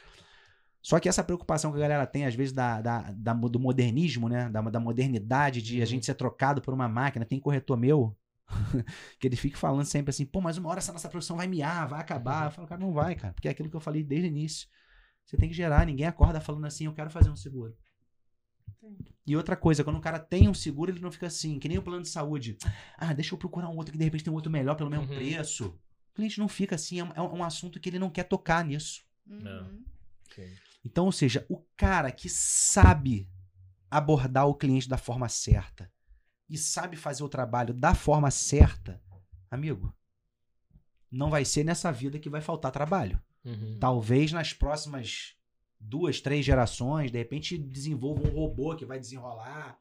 [0.81, 4.29] Só que essa preocupação que a galera tem, às vezes, da, da, da do modernismo,
[4.29, 4.49] né?
[4.49, 5.87] Da, da modernidade, de a uhum.
[5.87, 7.25] gente ser trocado por uma máquina.
[7.25, 8.17] Tem corretor meu
[9.19, 11.89] que ele fica falando sempre assim, pô, mas uma hora essa nossa profissão vai miar,
[11.89, 12.45] vai acabar.
[12.45, 13.35] Eu falo, cara, não vai, cara.
[13.35, 14.69] Porque é aquilo que eu falei desde o início.
[15.25, 15.85] Você tem que gerar.
[15.85, 17.75] Ninguém acorda falando assim, eu quero fazer um seguro.
[19.27, 21.79] E outra coisa, quando o cara tem um seguro, ele não fica assim, que nem
[21.79, 22.57] o plano de saúde.
[22.97, 25.07] Ah, deixa eu procurar um outro que de repente tem um outro melhor pelo mesmo
[25.07, 25.17] uhum.
[25.17, 25.79] preço.
[26.13, 28.65] O cliente não fica assim, é um, é um assunto que ele não quer tocar
[28.65, 29.05] nisso.
[29.27, 29.85] Uhum.
[30.31, 30.53] Okay.
[30.85, 33.29] Então, ou seja, o cara que sabe
[33.91, 35.91] abordar o cliente da forma certa
[36.49, 39.03] e sabe fazer o trabalho da forma certa,
[39.51, 39.93] amigo,
[41.11, 43.21] não vai ser nessa vida que vai faltar trabalho.
[43.45, 43.79] Uhum.
[43.81, 45.36] Talvez nas próximas
[45.89, 49.79] duas, três gerações, de repente desenvolva um robô que vai desenrolar.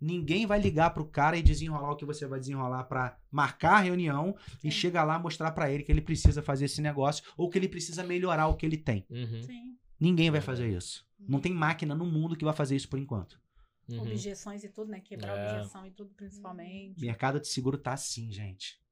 [0.00, 3.80] Ninguém vai ligar pro cara e desenrolar o que você vai desenrolar para marcar a
[3.80, 4.68] reunião Sim.
[4.68, 7.68] e chegar lá mostrar para ele que ele precisa fazer esse negócio ou que ele
[7.68, 9.06] precisa melhorar o que ele tem.
[9.08, 9.42] Uhum.
[9.42, 9.78] Sim.
[9.98, 11.06] Ninguém vai fazer isso.
[11.18, 13.40] Não tem máquina no mundo que vai fazer isso por enquanto.
[13.88, 14.02] Uhum.
[14.02, 15.00] Objeções e tudo, né?
[15.00, 15.52] Quebrar é.
[15.52, 17.00] objeção e tudo, principalmente.
[17.00, 18.82] Mercado de seguro tá assim, gente.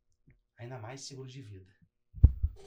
[0.57, 1.71] Ainda mais seguro de vida.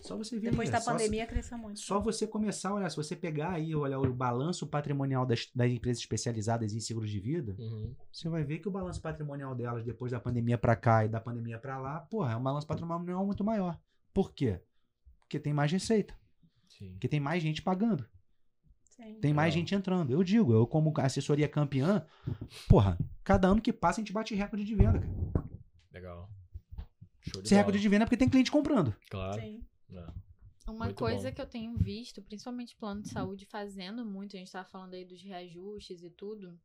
[0.02, 1.80] Só você ver Depois aí, da pandemia cresceu muito.
[1.80, 5.72] Só você começar a olhar, se você pegar aí, olhar o balanço patrimonial das, das
[5.72, 7.96] empresas especializadas em seguros de vida, uhum.
[8.12, 11.20] você vai ver que o balanço patrimonial delas depois da pandemia para cá e da
[11.20, 13.80] pandemia para lá, porra, é um balanço patrimonial muito maior.
[14.14, 14.62] Por quê?
[15.20, 16.16] Porque tem mais receita.
[16.68, 16.92] Sim.
[16.92, 18.06] Porque tem mais gente pagando.
[18.96, 19.20] Sim.
[19.20, 20.12] Tem mais gente entrando.
[20.12, 22.06] Eu digo, eu como assessoria campeã,
[22.70, 25.46] porra, cada ano que passa a gente bate recorde de venda, cara.
[25.92, 26.30] Legal.
[27.44, 28.96] Esse recorde de venda é porque tem cliente comprando.
[29.10, 29.42] Claro.
[29.42, 29.66] Sim.
[29.92, 30.26] É.
[30.68, 31.36] Uma muito coisa bom.
[31.36, 35.06] que eu tenho visto, principalmente plano de saúde, fazendo muito, a gente estava falando aí
[35.06, 36.60] dos reajustes e tudo.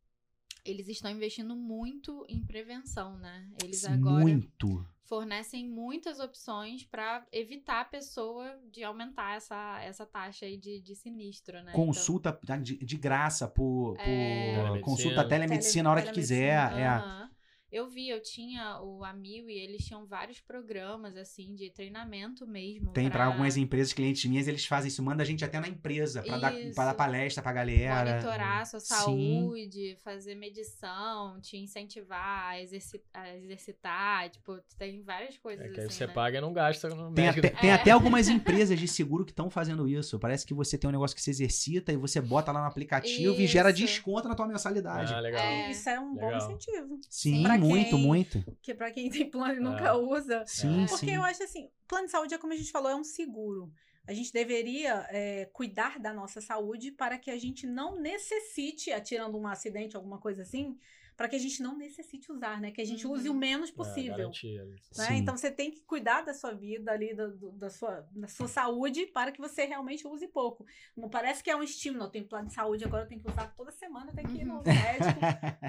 [0.64, 3.48] Eles estão investindo muito em prevenção, né?
[3.62, 4.86] Eles agora muito.
[5.04, 10.94] fornecem muitas opções para evitar a pessoa de aumentar essa, essa taxa aí de, de
[10.94, 11.72] sinistro, né?
[11.72, 14.80] Consulta então, de, de graça por, por é...
[14.80, 16.72] consulta telemedicina a hora que quiser.
[16.72, 16.78] Uhum.
[16.78, 17.30] É.
[17.72, 22.92] Eu vi, eu tinha o Amil e eles tinham vários programas, assim, de treinamento mesmo.
[22.92, 26.20] Tem para algumas empresas, clientes minhas, eles fazem isso, manda a gente até na empresa
[26.20, 28.12] para dar, pra dar palestra pra galera.
[28.12, 29.96] Monitorar a sua saúde, Sim.
[30.02, 35.86] fazer medição, te incentivar a, exercitar, a exercitar, tipo, tem várias coisas é que aí
[35.86, 36.12] assim, você né?
[36.12, 37.74] paga e não gasta no tem até, tem é.
[37.74, 40.18] até algumas empresas de seguro que estão fazendo isso.
[40.18, 43.34] Parece que você tem um negócio que se exercita e você bota lá no aplicativo
[43.34, 43.42] isso.
[43.42, 45.14] e gera desconto na tua mensalidade.
[45.14, 45.40] Ah, legal.
[45.40, 46.30] É, isso é um legal.
[46.30, 47.00] bom incentivo.
[47.08, 48.56] Sim, pra muito, quem, muito.
[48.62, 49.92] Que para quem tem plano e nunca é.
[49.92, 50.44] usa.
[50.46, 51.14] Sim, Porque sim.
[51.14, 53.72] eu acho assim, plano de saúde é como a gente falou, é um seguro.
[54.06, 59.38] A gente deveria é, cuidar da nossa saúde para que a gente não necessite, atirando
[59.38, 60.76] um acidente, alguma coisa assim,
[61.20, 62.70] para que a gente não necessite usar, né?
[62.70, 63.12] Que a gente uhum.
[63.12, 63.38] use o uhum.
[63.38, 64.32] menos é, possível.
[64.42, 65.18] É, né?
[65.18, 69.04] Então você tem que cuidar da sua vida ali, da, da, sua, da sua saúde,
[69.04, 70.64] para que você realmente use pouco.
[70.96, 73.30] Não parece que é um estímulo, eu tenho plano de saúde, agora eu tenho que
[73.30, 74.62] usar toda semana, tenho que ir no uhum.
[74.64, 75.20] médico.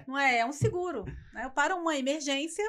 [0.08, 1.04] não é, é um seguro.
[1.34, 1.52] Né?
[1.54, 2.64] Para uma emergência,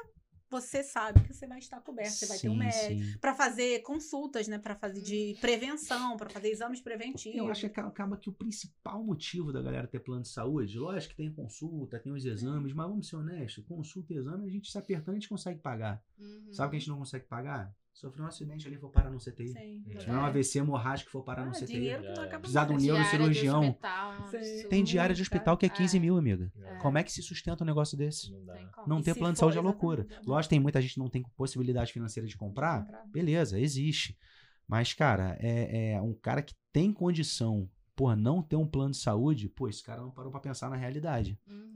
[0.52, 3.80] você sabe que você vai estar coberto, você vai sim, ter um médico para fazer
[3.80, 7.38] consultas, né, para fazer de prevenção, para fazer exames preventivos.
[7.38, 11.14] Eu acho que acaba que o principal motivo da galera ter plano de saúde, lógico
[11.14, 14.70] que tem consulta, tem os exames, mas vamos ser honestos, consulta e exame a gente
[14.70, 16.04] se apertando a gente consegue pagar.
[16.18, 16.52] Uhum.
[16.52, 17.74] Sabe o que a gente não consegue pagar?
[17.92, 19.48] Sofreu um acidente ali, for parar no CTI.
[19.48, 19.84] Sim.
[19.86, 21.90] Se tiver um AVC hemorrágico, for parar ah, no CTI.
[22.38, 23.78] Precisar de um neurocirurgião.
[24.32, 26.00] É tem diária de hospital que é 15 é.
[26.00, 26.50] mil, amiga.
[26.56, 26.76] É.
[26.76, 28.32] Como é que se sustenta um negócio desse?
[28.32, 30.06] Não, não ter plano de saúde é loucura.
[30.26, 32.86] Lógico, tem muita gente que não tem possibilidade financeira de comprar.
[33.12, 34.18] Beleza, existe.
[34.66, 38.96] Mas, cara, é, é um cara que tem condição, por não ter um plano de
[38.96, 41.38] saúde, pô, esse cara não parou para pensar na realidade.
[41.46, 41.72] Uhum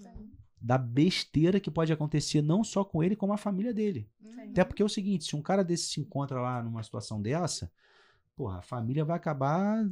[0.61, 4.09] da besteira que pode acontecer não só com ele, como a família dele.
[4.23, 4.51] Sim.
[4.51, 7.71] Até porque é o seguinte, se um cara desse se encontra lá numa situação dessa,
[8.35, 9.89] porra, a família vai acabar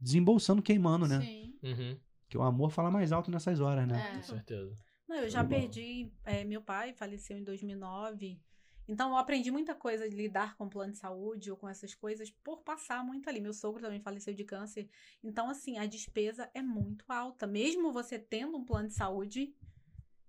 [0.00, 1.20] desembolsando, queimando, né?
[1.20, 1.54] Sim.
[1.62, 1.98] Uhum.
[2.28, 4.12] Que o amor fala mais alto nessas horas, né?
[4.12, 4.16] É.
[4.16, 4.76] Com certeza.
[5.08, 8.38] Não, eu já perdi é, meu pai, faleceu em 2009.
[8.86, 12.30] Então, eu aprendi muita coisa de lidar com plano de saúde ou com essas coisas
[12.30, 13.38] por passar muito ali.
[13.38, 14.88] Meu sogro também faleceu de câncer.
[15.22, 17.46] Então, assim, a despesa é muito alta.
[17.46, 19.54] Mesmo você tendo um plano de saúde,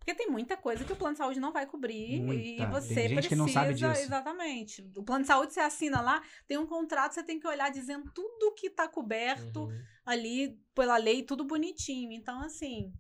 [0.10, 2.64] porque tem muita coisa que o plano de saúde não vai cobrir muita.
[2.64, 3.30] e você tem gente precisa.
[3.30, 4.02] Que não sabe disso.
[4.02, 4.92] Exatamente.
[4.96, 8.10] O plano de saúde você assina lá, tem um contrato, você tem que olhar dizendo
[8.12, 9.84] tudo que está coberto uhum.
[10.06, 12.12] ali pela lei, tudo bonitinho.
[12.12, 12.92] Então, assim,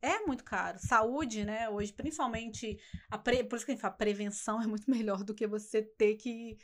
[0.00, 0.78] é muito caro.
[0.78, 1.68] Saúde, né?
[1.68, 2.78] Hoje, principalmente,
[3.10, 3.42] a pre...
[3.42, 6.56] por isso que a gente fala, prevenção é muito melhor do que você ter que,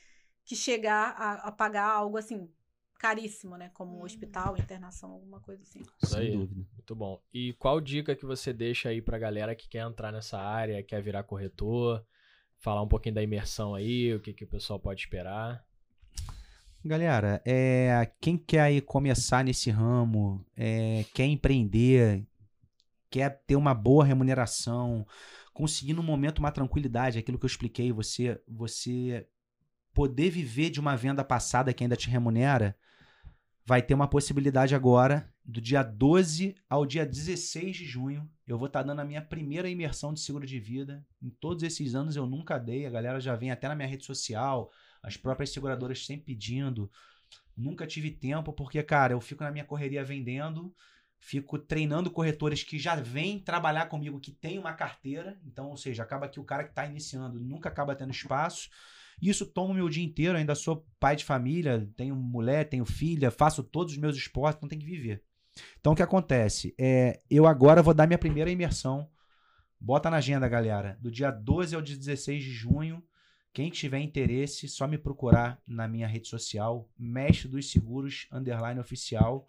[0.45, 2.49] que chegar a, a pagar algo assim
[3.03, 3.69] caríssimo, né?
[3.75, 5.81] Como um hospital, internação, alguma coisa assim.
[6.01, 6.65] Isso aí, dúvida.
[6.73, 7.21] muito bom.
[7.35, 11.03] E qual dica que você deixa aí pra galera que quer entrar nessa área, quer
[11.03, 12.07] virar corretor?
[12.59, 15.67] Falar um pouquinho da imersão aí, o que, que o pessoal pode esperar.
[16.85, 22.25] Galera, é, quem quer aí começar nesse ramo, é, quer empreender,
[23.11, 25.05] quer ter uma boa remuneração,
[25.53, 29.27] conseguir no momento uma tranquilidade, aquilo que eu expliquei, você, você
[29.93, 32.77] poder viver de uma venda passada que ainda te remunera,
[33.65, 38.29] vai ter uma possibilidade agora, do dia 12 ao dia 16 de junho.
[38.47, 41.05] Eu vou estar tá dando a minha primeira imersão de seguro de vida.
[41.21, 44.05] Em todos esses anos eu nunca dei, a galera já vem até na minha rede
[44.05, 44.71] social,
[45.03, 46.91] as próprias seguradoras sempre pedindo.
[47.57, 50.75] Nunca tive tempo, porque, cara, eu fico na minha correria vendendo,
[51.19, 55.39] fico treinando corretores que já vêm trabalhar comigo, que tem uma carteira.
[55.45, 58.71] Então, ou seja, acaba que o cara que está iniciando nunca acaba tendo espaço.
[59.23, 63.31] Isso toma o meu dia inteiro, ainda sou pai de família, tenho mulher, tenho filha,
[63.31, 65.23] faço todos os meus esportes, então tem que viver.
[65.79, 66.75] Então o que acontece?
[66.77, 69.09] É, eu agora vou dar minha primeira imersão.
[69.81, 70.99] Bota na agenda, galera.
[71.01, 73.01] Do dia 12 ao dia 16 de junho.
[73.53, 79.47] Quem tiver interesse, só me procurar na minha rede social, Mestre dos Seguros, underline oficial.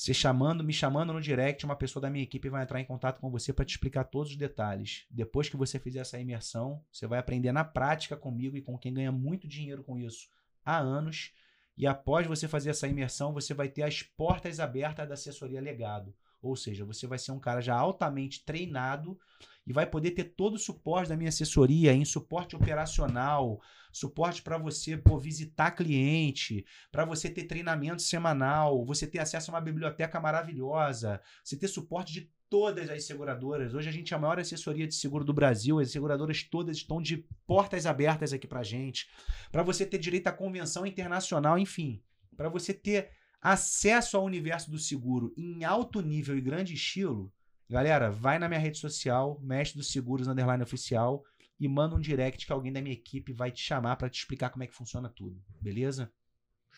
[0.00, 3.20] Você chamando, me chamando no direct, uma pessoa da minha equipe vai entrar em contato
[3.20, 5.04] com você para te explicar todos os detalhes.
[5.10, 8.94] Depois que você fizer essa imersão, você vai aprender na prática comigo e com quem
[8.94, 10.30] ganha muito dinheiro com isso
[10.64, 11.34] há anos.
[11.76, 16.14] E após você fazer essa imersão, você vai ter as portas abertas da assessoria legado.
[16.42, 19.18] Ou seja, você vai ser um cara já altamente treinado
[19.66, 23.60] e vai poder ter todo o suporte da minha assessoria em suporte operacional,
[23.92, 29.54] suporte para você pô, visitar cliente, para você ter treinamento semanal, você ter acesso a
[29.54, 33.74] uma biblioteca maravilhosa, você ter suporte de todas as seguradoras.
[33.74, 37.00] Hoje a gente é a maior assessoria de seguro do Brasil, as seguradoras todas estão
[37.00, 39.08] de portas abertas aqui para gente,
[39.52, 42.02] para você ter direito à convenção internacional, enfim,
[42.36, 43.10] para você ter
[43.40, 47.32] acesso ao universo do seguro em alto nível e grande estilo,
[47.68, 51.24] galera, vai na minha rede social, mestre dos seguros underline oficial
[51.58, 54.50] e manda um direct que alguém da minha equipe vai te chamar para te explicar
[54.50, 56.12] como é que funciona tudo, beleza?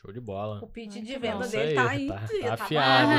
[0.02, 0.58] Show de bola.
[0.60, 3.12] O pitch de venda dele tá aí, tá, tá, tá afiado.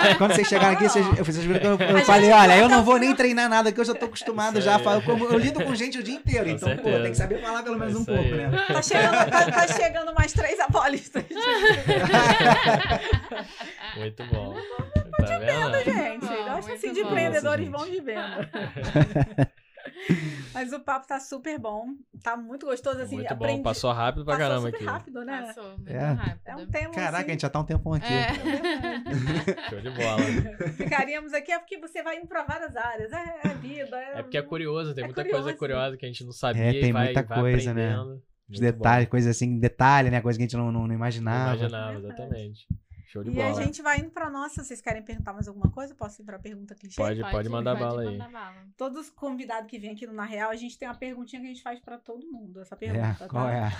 [0.06, 2.82] É, quando vocês chegaram aqui, vocês, vocês viram que eu, eu falei, olha, eu não
[2.82, 4.80] vou nem treinar nada, que eu já tô acostumado já.
[4.80, 6.96] Eu, eu, lido com gente o dia inteiro, com então, certeza.
[6.96, 8.50] pô, tem que saber falar pelo menos um pouco, né?
[8.68, 11.24] Tá chegando, tá, tá chegando mais três apolistas.
[13.96, 14.56] Muito bom.
[15.18, 16.24] Tá de venda, gente.
[16.24, 18.50] eu acho assim, de empreendedores bons de venda.
[20.52, 21.88] Mas o papo tá super bom.
[22.22, 23.16] Tá muito gostoso, assim.
[23.16, 23.58] Muito aprendi...
[23.58, 23.62] bom.
[23.62, 24.84] Passou rápido pra Passou caramba super aqui.
[24.84, 25.42] rápido, né?
[25.42, 25.98] Passou muito é.
[25.98, 26.40] rápido.
[26.44, 27.26] É um tema, Caraca, assim...
[27.26, 28.12] a gente já tá um tempão aqui.
[28.12, 28.28] É.
[29.70, 30.72] Show de bola.
[30.76, 33.12] Ficaríamos aqui é porque você vai indo pra várias áreas.
[33.12, 33.96] É, é vida.
[33.96, 34.18] É...
[34.18, 35.42] é porque é curioso, tem é muita curioso.
[35.44, 36.62] coisa curiosa que a gente não sabia.
[36.62, 37.96] É, tem vai, muita vai coisa, né?
[38.48, 40.20] Os detalhes, coisa assim, detalhe, né?
[40.20, 41.50] Coisa que a gente não, não, não imaginava.
[41.50, 42.66] Não imaginava, exatamente.
[43.16, 43.48] Show de e bola.
[43.48, 44.62] a gente vai indo pra nossa.
[44.62, 45.94] Vocês querem perguntar mais alguma coisa?
[45.94, 46.96] Posso ir pra pergunta clichê?
[46.96, 48.18] Pode, pode, pode mandar pode bala aí.
[48.18, 48.54] Bala.
[48.76, 51.46] Todos os convidados que vêm aqui no Na Real, a gente tem uma perguntinha que
[51.46, 52.60] a gente faz pra todo mundo.
[52.60, 53.24] Essa pergunta.
[53.24, 53.72] É, qual tá?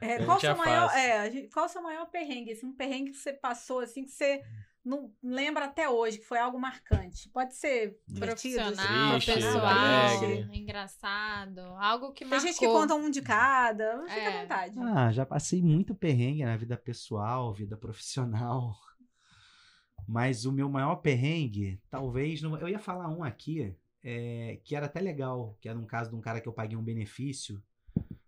[0.00, 0.14] é?
[0.14, 2.52] é qual o seu maior, é, gente, qual o seu maior perrengue?
[2.52, 4.42] Assim, um perrengue que você passou, assim, que você
[4.84, 7.28] não lembra até hoje, que foi algo marcante.
[7.28, 10.58] Pode ser profissional, triste, pessoal, alegre.
[10.58, 12.44] engraçado, algo que Tem marcou.
[12.44, 14.38] Tem gente que conta um de cada, fica é.
[14.38, 14.74] à vontade.
[14.78, 18.74] Ah, já passei muito perrengue na vida pessoal, vida profissional.
[20.08, 22.42] Mas o meu maior perrengue, talvez.
[22.42, 26.16] eu ia falar um aqui, é, que era até legal, que era um caso de
[26.16, 27.62] um cara que eu paguei um benefício.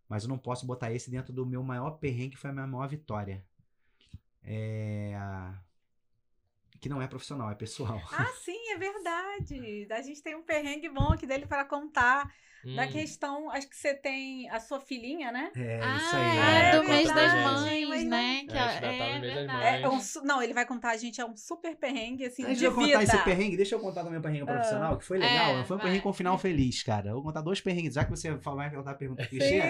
[0.09, 2.67] Mas eu não posso botar esse dentro do meu maior perrengue, que foi a minha
[2.67, 3.43] maior vitória.
[4.45, 5.17] É.
[6.83, 8.03] Que não é profissional, é pessoal.
[8.11, 9.87] Ah, sim, é verdade.
[9.89, 12.29] A gente tem um perrengue bom aqui dele para contar.
[12.65, 12.75] Hum.
[12.75, 15.51] Da questão, acho que você tem a sua filhinha, né?
[15.57, 16.39] É, ah, isso aí.
[16.39, 18.45] É, é do mês das mães, né?
[18.49, 19.83] Que é, é, verdade.
[19.83, 22.65] É um, não, ele vai contar, a gente, é um super perrengue, assim, Antes de
[22.65, 22.99] eu vida.
[22.99, 25.59] contar esse perrengue, deixa eu contar também o perrengue profissional, que foi legal.
[25.59, 25.87] É, foi um vai.
[25.87, 27.11] perrengue com um final feliz, cara.
[27.11, 27.95] Eu vou contar dois perrengues.
[27.95, 29.61] Já que você vai perguntar a pergunta clichê,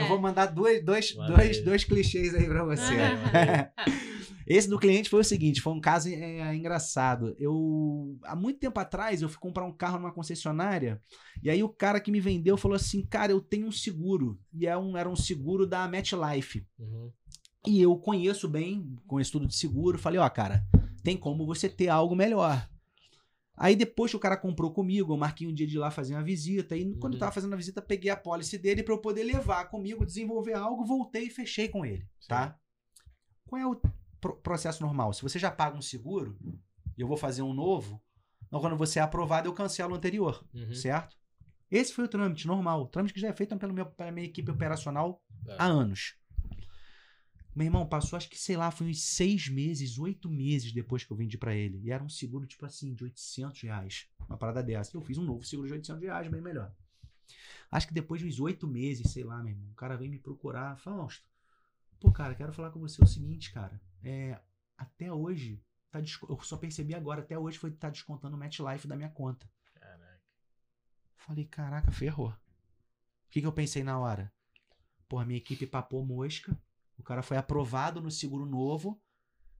[0.00, 2.94] eu vou mandar dois, dois, dois, dois clichês aí pra você.
[4.52, 7.36] Esse do cliente foi o seguinte, foi um caso é, engraçado.
[7.38, 11.00] Eu há muito tempo atrás eu fui comprar um carro numa concessionária
[11.40, 14.66] e aí o cara que me vendeu falou assim, cara, eu tenho um seguro e
[14.66, 17.12] é um, era um seguro da MetLife Uhum.
[17.64, 19.96] e eu conheço bem, conheço tudo de seguro.
[20.00, 20.66] Falei, ó, cara,
[21.04, 22.68] tem como você ter algo melhor.
[23.56, 26.14] Aí depois que o cara comprou comigo, eu marquei um dia de ir lá fazer
[26.14, 26.76] uma visita.
[26.76, 27.16] E quando Uhum.
[27.18, 30.54] eu tava fazendo a visita, peguei a policy dele pra eu poder levar comigo, desenvolver
[30.54, 32.58] algo, voltei e fechei com ele, tá?
[33.46, 33.80] Qual é o
[34.20, 35.12] processo normal?
[35.12, 36.36] Se você já paga um seguro,
[36.96, 38.02] e eu vou fazer um novo,
[38.46, 40.74] então quando você é aprovado, eu cancelo o anterior, Uhum.
[40.74, 41.16] certo?
[41.70, 42.82] Esse foi o trâmite normal.
[42.82, 45.56] O trâmite que já é feito pelo meu, pela minha equipe operacional Tá.
[45.58, 46.16] há anos.
[47.54, 51.12] Meu irmão, passou acho que, sei lá, foi uns seis meses, oito meses depois que
[51.12, 51.80] eu vendi pra ele.
[51.84, 54.06] E era um seguro, tipo assim, de 800 reais.
[54.28, 54.96] Uma parada dessa.
[54.96, 56.72] Eu fiz um novo seguro de 800 reais, bem melhor.
[57.70, 60.18] Acho que depois de uns oito meses, sei lá, meu irmão, o cara vem me
[60.18, 60.76] procurar.
[60.78, 61.24] Fausto,
[62.00, 63.80] pô, cara, quero falar com você o seguinte, cara.
[64.02, 64.40] É,
[64.76, 68.96] até hoje, tá eu só percebi agora, até hoje foi tá descontando o MetLife da
[68.96, 69.48] minha conta.
[69.74, 70.22] Caraca.
[71.16, 72.30] Falei, caraca, ferrou.
[72.30, 74.32] O que, que eu pensei na hora?
[75.08, 76.58] Porra, minha equipe papou mosca.
[76.98, 79.00] O cara foi aprovado no seguro novo.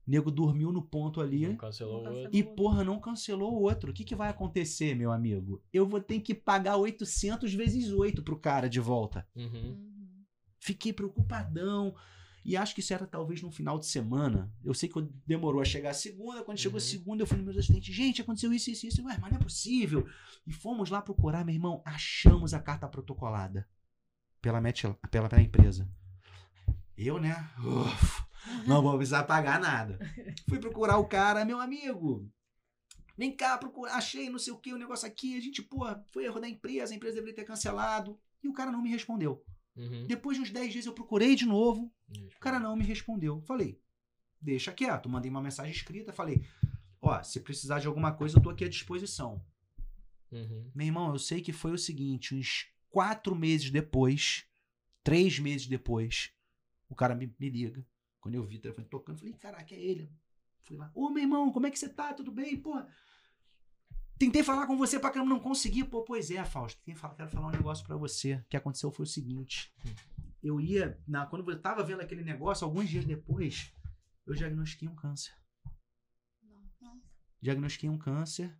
[0.05, 1.47] Nego dormiu no ponto ali.
[1.47, 2.37] Não cancelou o Não outro.
[2.37, 3.91] E, porra, não cancelou o outro.
[3.91, 5.63] O que, que vai acontecer, meu amigo?
[5.71, 9.27] Eu vou ter que pagar 800 vezes 8 pro cara de volta.
[9.35, 9.45] Uhum.
[9.45, 10.25] Uhum.
[10.59, 11.95] Fiquei preocupadão.
[12.43, 14.51] E acho que isso era talvez no final de semana.
[14.63, 16.43] Eu sei que eu- demorou a chegar a segunda.
[16.43, 16.87] Quando chegou a Uhum.
[16.87, 17.93] segunda, eu fui no meu assistente.
[17.93, 19.03] Gente, aconteceu isso, isso, isso.
[19.05, 20.07] Ué, mas não é possível.
[20.47, 21.81] E fomos lá procurar, meu irmão.
[21.85, 23.67] Achamos a carta protocolada
[24.41, 24.81] pela, Met,
[25.11, 25.87] pela, pela empresa.
[26.97, 27.49] Eu, né?
[27.59, 28.23] Uf,
[28.67, 29.99] não vou precisar pagar nada.
[30.49, 32.27] Fui procurar o cara, meu amigo.
[33.17, 35.37] Vem cá, procura, achei não sei o que, o negócio aqui.
[35.37, 38.19] A gente, pô, foi erro da empresa, a empresa deveria ter cancelado.
[38.43, 39.43] E o cara não me respondeu.
[39.75, 40.05] Uhum.
[40.05, 43.41] Depois de uns 10 dias eu procurei de novo, o cara não me respondeu.
[43.41, 43.79] Falei,
[44.39, 45.09] deixa quieto.
[45.09, 46.43] Mandei uma mensagem escrita, falei,
[47.01, 49.43] ó, se precisar de alguma coisa, eu tô aqui à disposição.
[50.31, 50.71] Uhum.
[50.73, 54.45] Meu irmão, eu sei que foi o seguinte, uns quatro meses depois,
[55.03, 56.31] três meses depois,
[56.89, 57.85] o cara me, me liga.
[58.19, 60.11] Quando eu vi o telefone tocando, falei, caraca, é ele.
[60.63, 62.13] Fui lá, ô meu irmão, como é que você tá?
[62.13, 62.55] Tudo bem?
[62.55, 62.73] Pô,
[64.21, 65.83] tentei falar com você pra caramba, não consegui.
[65.83, 68.35] Pô, pois é, Fausto, quem fala, quero falar um negócio pra você.
[68.35, 69.73] O que aconteceu foi o seguinte,
[70.43, 73.73] eu ia, na, quando eu tava vendo aquele negócio, alguns dias depois,
[74.27, 75.33] eu diagnostiquei um câncer.
[77.41, 78.55] Diagnostiquei um câncer,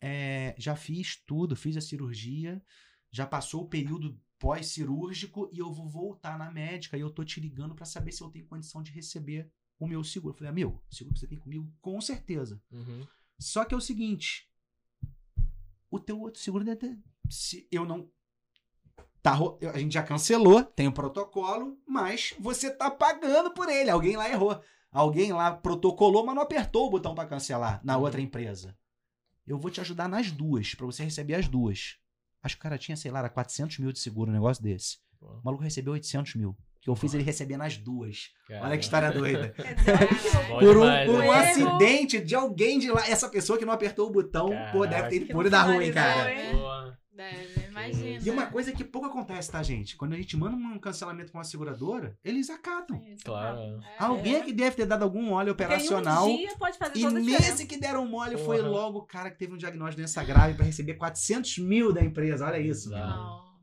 [0.00, 2.62] é, já fiz tudo, fiz a cirurgia,
[3.10, 7.40] já passou o período pós-cirúrgico e eu vou voltar na médica e eu tô te
[7.40, 10.32] ligando pra saber se eu tenho condição de receber o meu seguro.
[10.32, 12.62] Eu falei, amigo, o seguro que você tem comigo, com certeza.
[12.70, 13.04] Uhum.
[13.40, 14.48] Só que é o seguinte,
[15.96, 16.98] o teu outro seguro deve ter,
[17.30, 18.08] se eu não
[19.22, 19.38] tá,
[19.72, 24.28] a gente já cancelou, tem o protocolo, mas você tá pagando por ele, alguém lá
[24.28, 24.60] errou.
[24.92, 28.76] Alguém lá protocolou, mas não apertou o botão pra cancelar na outra empresa.
[29.44, 31.98] Eu vou te ajudar nas duas, pra você receber as duas.
[32.40, 34.98] Acho que o cara tinha, sei lá, era 400 mil de seguro, um negócio desse.
[35.20, 36.56] O maluco recebeu 800 mil.
[36.84, 38.28] Que eu fiz ele receber nas duas.
[38.50, 38.76] Olha cara.
[38.76, 39.54] que história doida.
[40.52, 41.50] Olha Por um, por um né?
[41.50, 43.08] acidente de alguém de lá.
[43.08, 45.82] Essa pessoa que não apertou o botão, pô, deve ter ido Que por da rua,
[45.82, 46.30] hein, cara.
[46.52, 46.98] Boa.
[47.10, 48.20] Deve, imagina.
[48.22, 49.96] E uma coisa que pouco acontece, tá, gente?
[49.96, 53.00] Quando a gente manda um cancelamento com uma seguradora, eles acatam.
[53.02, 53.58] É isso, Claro.
[53.58, 53.80] É.
[53.98, 56.26] Alguém que deve ter dado algum óleo em um operacional.
[56.26, 59.56] dia pode fazer E nesse que deram mole foi logo o cara que teve um
[59.56, 62.44] diagnóstico de doença grave pra receber 400 mil da empresa.
[62.44, 62.90] Olha isso.
[62.90, 63.54] Nossa.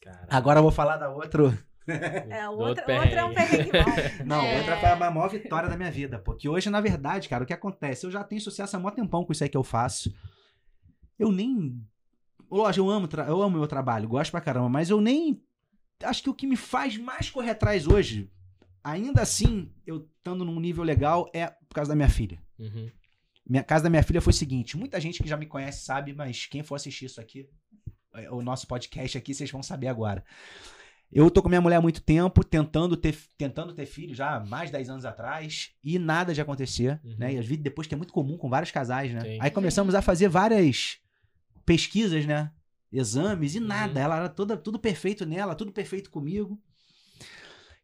[0.00, 0.26] Caraca.
[0.30, 1.58] Agora eu vou falar da outra.
[2.30, 4.24] É, o outro, outro o outro é um perrengue bom.
[4.26, 4.58] Não, É.
[4.58, 6.18] outra foi a maior vitória da minha vida.
[6.18, 8.06] Porque hoje, na verdade, cara, o que acontece?
[8.06, 10.14] Eu já tenho sucesso há mó tempão com isso aí que eu faço.
[11.18, 11.80] Eu nem.
[12.50, 15.42] Lógico, eu amo, tra- eu amo meu trabalho, gosto pra caramba, mas eu nem.
[16.02, 18.30] Acho que o que me faz mais correr atrás hoje,
[18.82, 22.42] ainda assim, eu estando num nível legal, é por causa da minha filha.
[22.58, 22.90] Uhum.
[23.48, 26.12] Minha casa da minha filha foi o seguinte: muita gente que já me conhece sabe,
[26.14, 27.48] mas quem for assistir isso aqui,
[28.14, 30.24] é, o nosso podcast aqui, vocês vão saber agora.
[31.12, 34.40] Eu tô com minha mulher há muito tempo, tentando ter, tentando ter filho já há
[34.40, 37.16] mais de 10 anos atrás, e nada de acontecer, Uhum.
[37.18, 37.34] né?
[37.34, 39.20] E às vezes depois que é muito comum com vários casais, né?
[39.20, 39.38] Sim.
[39.40, 40.98] Aí começamos a fazer várias
[41.66, 42.52] pesquisas, né?
[42.92, 43.66] Exames e Uhum.
[43.66, 44.00] nada.
[44.00, 46.60] Ela era toda, tudo perfeito nela, tudo perfeito comigo.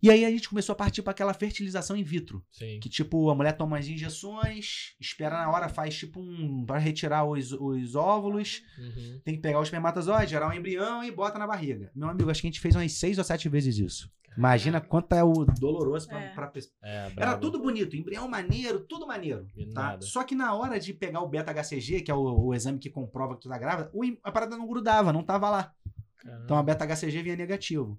[0.02, 2.44] E aí a gente começou a partir para aquela fertilização in vitro.
[2.52, 2.78] Sim.
[2.80, 6.64] Que tipo, a mulher toma as injeções, espera na hora, faz tipo um.
[6.66, 8.62] para retirar os, os óvulos.
[8.78, 9.20] Uhum.
[9.24, 11.90] Tem que pegar o espermatozoide, gerar um embrião e bota na barriga.
[11.94, 14.10] Meu amigo, acho que a gente fez umas seis ou sete vezes isso.
[14.36, 16.28] Imagina quanto é o doloroso pra, É.
[16.34, 16.74] pra pessoa.
[16.84, 19.46] É, Era tudo bonito, embrião maneiro, tudo maneiro.
[19.72, 19.98] Tá?
[20.02, 23.34] Só que na hora de pegar o beta-HCG, que é o, o exame que comprova
[23.34, 23.90] que tu tá grávida,
[24.22, 25.72] a parada não grudava, não tava lá.
[26.18, 26.44] Caramba.
[26.44, 27.98] Então a beta-HCG vinha negativo.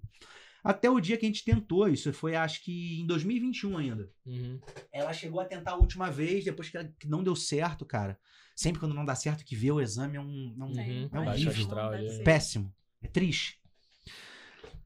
[0.68, 4.11] Até o dia que a gente tentou, isso foi acho que em 2021 ainda.
[4.26, 4.59] Uhum.
[4.91, 8.20] Ela chegou a tentar a última vez, depois que, que não deu certo, cara.
[8.53, 11.09] Sempre quando não dá certo, que vê o exame é um, é um Uhum.
[11.13, 11.63] É um Baixo horrível.
[11.63, 12.24] astral ser.
[12.24, 12.74] péssimo.
[13.01, 13.61] É triste.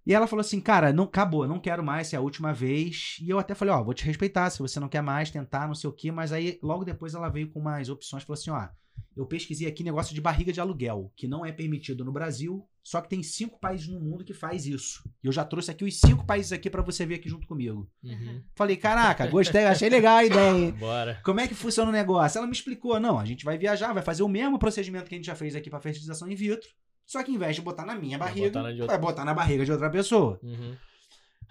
[0.05, 3.17] E ela falou assim, cara, não acabou, não quero mais, é a última vez.
[3.19, 5.73] E eu até falei, ó, vou te respeitar, se você não quer mais tentar, não
[5.73, 6.11] sei o quê.
[6.11, 8.67] Mas aí, logo depois, ela veio com umas opções, falou assim, ó,
[9.15, 12.99] eu pesquisei aqui negócio de barriga de aluguel, que não é permitido no Brasil, só
[13.01, 15.03] que tem cinco países no mundo que faz isso.
[15.23, 17.89] E eu já trouxe aqui os cinco países aqui pra você ver aqui junto comigo.
[18.03, 18.41] Uhum.
[18.55, 20.51] Falei, caraca, gostei, achei legal a ideia.
[20.57, 20.71] hein?
[20.79, 21.21] Bora.
[21.23, 22.37] Como é que funciona o negócio?
[22.37, 25.17] Ela me explicou, não, a gente vai viajar, vai fazer o mesmo procedimento que a
[25.17, 26.67] gente já fez aqui pra fertilização in vitro,
[27.05, 28.97] só que em vez de botar na minha Vai barriga, botar na de outra.
[28.97, 30.39] vai botar na barriga de outra pessoa.
[30.41, 30.75] Uhum.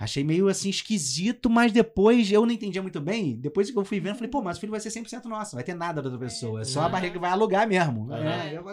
[0.01, 3.37] Achei meio assim esquisito, mas depois eu não entendia muito bem.
[3.39, 5.63] Depois que eu fui vendo, falei, pô, mas o filho vai ser 100% nosso, vai
[5.63, 6.63] ter nada da outra pessoa.
[6.63, 6.91] É só a Uhum.
[6.91, 8.11] barriga que vai alugar mesmo.
[8.11, 8.33] Aham.
[8.43, 8.65] É, eu.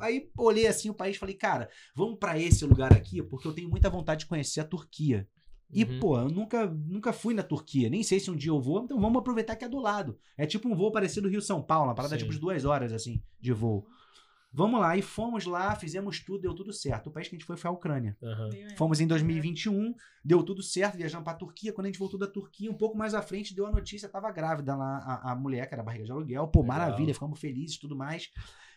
[0.00, 3.52] Aí olhei assim o país e falei, cara, vamos pra esse lugar aqui, porque eu
[3.52, 5.28] tenho muita vontade de conhecer a Turquia.
[5.72, 5.98] E, Uhum.
[6.00, 9.00] pô, eu nunca, nunca fui na Turquia, nem sei se um dia eu vou, então
[9.00, 10.18] vamos aproveitar que é do lado.
[10.36, 12.20] É tipo um voo parecido Rio-São Paulo, uma parada Sim.
[12.20, 13.86] tipo de duas horas, assim, de voo.
[14.56, 17.08] Vamos lá, e fomos lá, fizemos tudo, deu tudo certo.
[17.08, 18.16] O país que a gente foi foi a Ucrânia.
[18.22, 18.48] Aham.
[18.76, 19.92] Fomos em 2021,
[20.24, 21.72] deu tudo certo, viajamos pra Turquia.
[21.72, 24.30] Quando a gente voltou da Turquia, um pouco mais à frente, deu a notícia, tava
[24.30, 26.46] grávida lá, a, a mulher, que era barriga de aluguel.
[26.46, 26.78] Pô, Legal.
[26.78, 28.30] maravilha, ficamos felizes e tudo mais.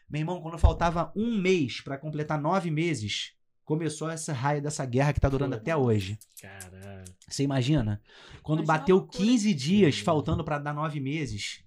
[0.09, 5.13] Meu irmão, quando faltava um mês pra completar nove meses, começou essa raia dessa guerra
[5.13, 5.61] que tá durando Putz.
[5.61, 6.17] até hoje.
[6.41, 7.03] Caralho.
[7.27, 8.01] Você imagina?
[8.41, 9.17] Quando Imagina bateu loucura.
[9.25, 10.03] 15 dias Sim.
[10.03, 11.61] faltando pra dar nove meses,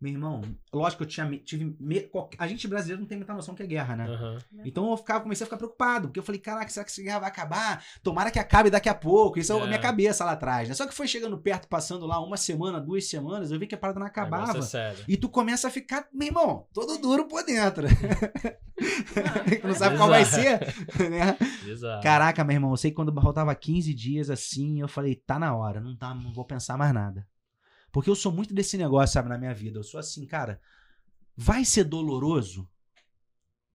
[0.00, 0.42] meu irmão,
[0.72, 1.76] lógico que eu tinha, tive.
[1.80, 4.06] me- a gente brasileiro não tem muita noção que é guerra, né?
[4.06, 4.38] Aham.
[4.64, 7.20] Então eu ficava, comecei a ficar preocupado, porque eu falei, caraca, será que essa guerra
[7.20, 7.82] vai acabar?
[8.02, 9.38] Tomara que acabe daqui a pouco.
[9.38, 9.66] Isso é a É.
[9.66, 10.74] minha cabeça lá atrás, né?
[10.74, 13.78] Só que foi chegando perto, passando lá uma semana, duas semanas, eu vi que a
[13.78, 14.58] parada não Negócio acabava.
[14.58, 15.04] É sério.
[15.08, 17.86] E tu começa a ficar, meu irmão, todo duro por dentro.
[19.64, 20.58] não sabe qual vai ser,
[21.10, 21.36] né?
[21.66, 22.02] Exato.
[22.02, 25.54] Caraca, meu irmão, eu sei que quando faltava 15 dias assim, eu falei, tá na
[25.56, 27.26] hora, não tá, não vou pensar mais nada.
[27.94, 29.78] Porque eu sou muito desse negócio, sabe, na minha vida.
[29.78, 30.60] Eu sou assim, cara,
[31.36, 32.68] vai ser doloroso?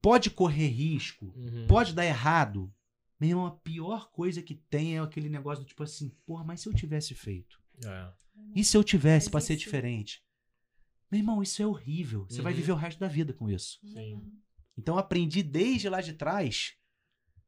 [0.01, 1.33] Pode correr risco?
[1.37, 1.65] Uhum.
[1.67, 2.69] Pode dar errado?
[3.17, 6.59] Meu irmão, a pior coisa que tem é aquele negócio do tipo assim, porra, mas
[6.59, 7.61] se eu tivesse feito?
[7.81, 8.11] É.
[8.53, 10.21] E se eu tivesse Mas pra ser isso- diferente?
[11.09, 12.25] Meu irmão, isso é horrível.
[12.29, 12.57] Você vai Uhum.
[12.59, 13.79] viver o resto da vida com isso.
[13.85, 14.21] Sim.
[14.77, 16.73] Então eu aprendi desde lá de trás.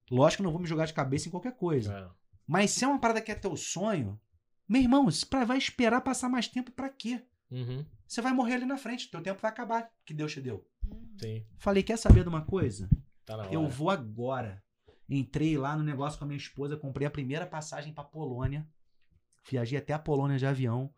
[0.09, 1.93] Lógico que eu não vou me jogar de cabeça em qualquer coisa.
[1.93, 2.09] É.
[2.47, 4.17] Mas se é uma parada que é teu sonho,
[4.68, 7.24] meu irmão, pra- vai esperar passar mais tempo pra quê?
[7.49, 7.86] Uhum.
[8.07, 10.68] Você vai morrer ali na frente, teu tempo vai acabar, que Deus te deu.
[11.20, 11.45] Sim.
[11.57, 12.89] Falei, quer saber de uma coisa?
[13.26, 13.47] Tá.
[13.51, 14.64] Eu vou agora.
[15.09, 18.68] Entrei lá no negócio com a minha esposa, comprei a primeira passagem pra Polônia.
[19.49, 20.93] Viajei até a Polônia de avião.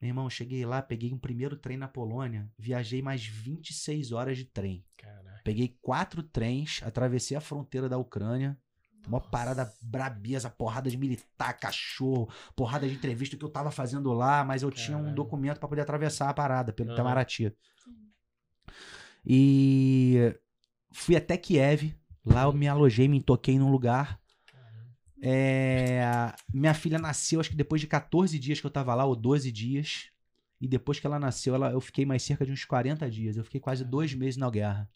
[0.00, 4.44] Meu irmão, cheguei lá, peguei um primeiro trem na Polônia, viajei mais 26 horas de
[4.46, 4.84] trem.
[4.96, 5.40] Caraca.
[5.44, 8.58] Peguei quatro trens, atravessei a fronteira da Ucrânia.
[9.06, 14.44] Uma parada brabeza, porrada de militar, cachorro, porrada de entrevista que eu tava fazendo lá,
[14.44, 15.16] mas eu tinha um Caralho.
[15.16, 16.92] documento pra poder atravessar a parada pelo.
[16.92, 17.52] Itamaraty.
[19.24, 20.34] E
[20.92, 21.94] fui até Kiev.
[22.24, 24.20] Lá eu me alojei, me toquei num lugar.
[25.24, 26.02] É,
[26.52, 29.50] minha filha nasceu, acho que depois de 14 dias que eu tava lá, ou 12
[29.52, 30.10] dias.
[30.60, 33.36] E depois que ela nasceu, ela, eu fiquei mais cerca de uns 40 dias.
[33.36, 34.88] Eu fiquei quase dois meses na guerra.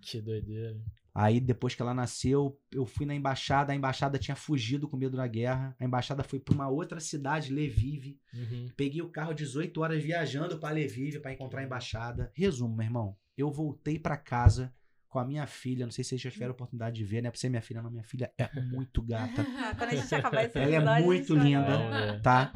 [0.00, 0.80] Que doideira.
[1.14, 3.72] Aí, depois que ela nasceu, eu fui na embaixada.
[3.72, 5.76] A embaixada tinha fugido com medo da guerra.
[5.78, 8.18] A embaixada foi pra uma outra cidade, Lviv.
[8.32, 8.70] Uhum.
[8.76, 12.32] Peguei o carro 18 horas viajando pra Lviv pra encontrar a embaixada.
[12.34, 13.16] Resumo, meu irmão.
[13.36, 14.72] Eu voltei pra casa
[15.06, 15.84] com a minha filha.
[15.84, 17.30] Não sei se vocês já tiveram oportunidade de ver, né?
[17.30, 17.90] Pra ser minha filha, não.
[17.90, 19.44] Minha filha é muito gata.
[19.76, 21.76] Quando a gente acabar esse Ela é muito a linda.
[22.12, 22.22] ver.
[22.22, 22.54] tá?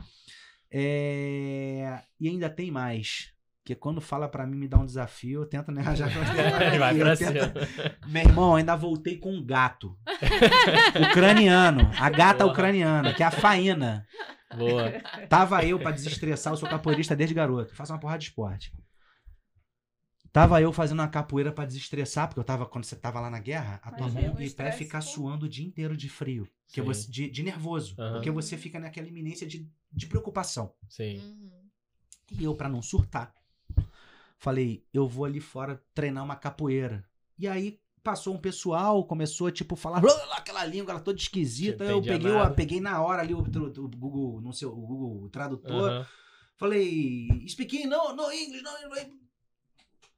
[0.71, 3.33] É, E ainda tem mais.
[3.67, 5.83] Porque quando fala pra mim me dá um desafio, eu tento, né?
[5.97, 6.07] Já
[6.79, 7.33] vai pra cima.
[7.33, 9.99] tento- Meu irmão, ainda voltei com um gato.
[11.11, 11.91] ucraniano.
[11.99, 12.53] A gata Porra.
[12.53, 14.07] ucraniana, que é a Faína.
[14.57, 14.93] Boa.
[15.29, 17.75] Tava eu pra desestressar, eu sou capoeirista desde garoto.
[17.75, 18.73] Faço uma porrada de esporte.
[20.33, 23.41] Tava eu fazendo uma capoeira pra desestressar, porque eu tava, quando você tava lá na
[23.41, 26.47] guerra, a tua Imagina, mão o e pé ficar suando o dia inteiro de frio.
[26.69, 26.83] Sim.
[26.83, 27.97] você, de, de nervoso.
[27.99, 28.13] Aham.
[28.13, 30.73] Porque você fica naquela iminência de, de preocupação.
[30.89, 31.21] Sim.
[32.39, 33.33] E eu, pra não surtar,
[34.39, 37.05] falei, eu vou ali fora treinar uma capoeira.
[37.39, 41.85] E aí, passou um pessoal, começou, tipo, falar aquela língua, ela toda esquisita.
[41.85, 45.29] Eu peguei, eu peguei na hora ali o, o, o, Google, não sei, o Google
[45.29, 45.91] Tradutor.
[45.91, 46.07] Uh -huh.
[46.57, 48.71] Falei, speaking, no, no English, no,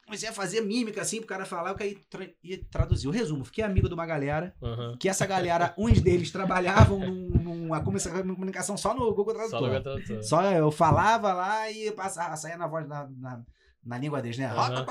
[0.08, 3.06] comecei a fazer mímica assim pro cara falar, eu caí tra e traduzir.
[3.08, 4.96] O resumo, fiquei amigo de uma galera, uhum.
[4.98, 9.50] que essa galera, uns deles trabalhavam num, numa comunicação só no Google Tradutor.
[9.50, 10.22] Só, no Google Tradutor.
[10.22, 13.44] só eu falava lá e passava, saía na voz na, na,
[13.84, 14.52] na língua deles, né?
[14.52, 14.84] Uhum.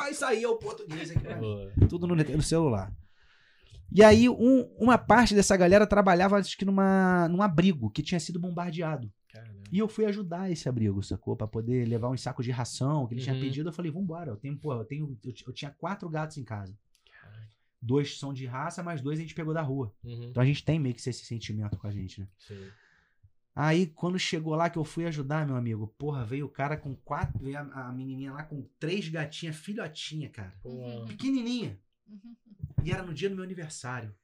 [0.00, 1.26] Aí saía o português aqui
[1.88, 2.92] Tudo no, no celular.
[3.92, 8.20] E aí, um, uma parte dessa galera trabalhava, acho que numa, num abrigo que tinha
[8.20, 9.10] sido bombardeado.
[9.72, 11.36] E eu fui ajudar esse abrigo, sacou?
[11.36, 13.24] Pra poder levar uns sacos de ração que ele uhum.
[13.24, 13.68] tinha pedido.
[13.68, 14.30] Eu falei, vambora.
[14.30, 15.16] Eu tenho, pô, eu tenho.
[15.24, 16.76] Eu, eu tinha quatro gatos em casa.
[17.82, 19.94] Dois são de raça, mas dois a gente pegou da rua.
[20.04, 20.24] Uhum.
[20.24, 22.28] Então a gente tem meio que esse sentimento com a gente, né?
[22.38, 22.68] Sim.
[23.54, 26.94] Aí, quando chegou lá que eu fui ajudar, meu amigo, porra, veio o cara com
[26.94, 27.38] quatro.
[27.42, 30.54] Veio a, a menininha lá com três gatinhas, filhotinha, cara.
[30.64, 31.04] Uhum.
[31.06, 31.78] Pequenininha.
[32.08, 32.36] Uhum.
[32.84, 34.14] E era no dia do meu aniversário.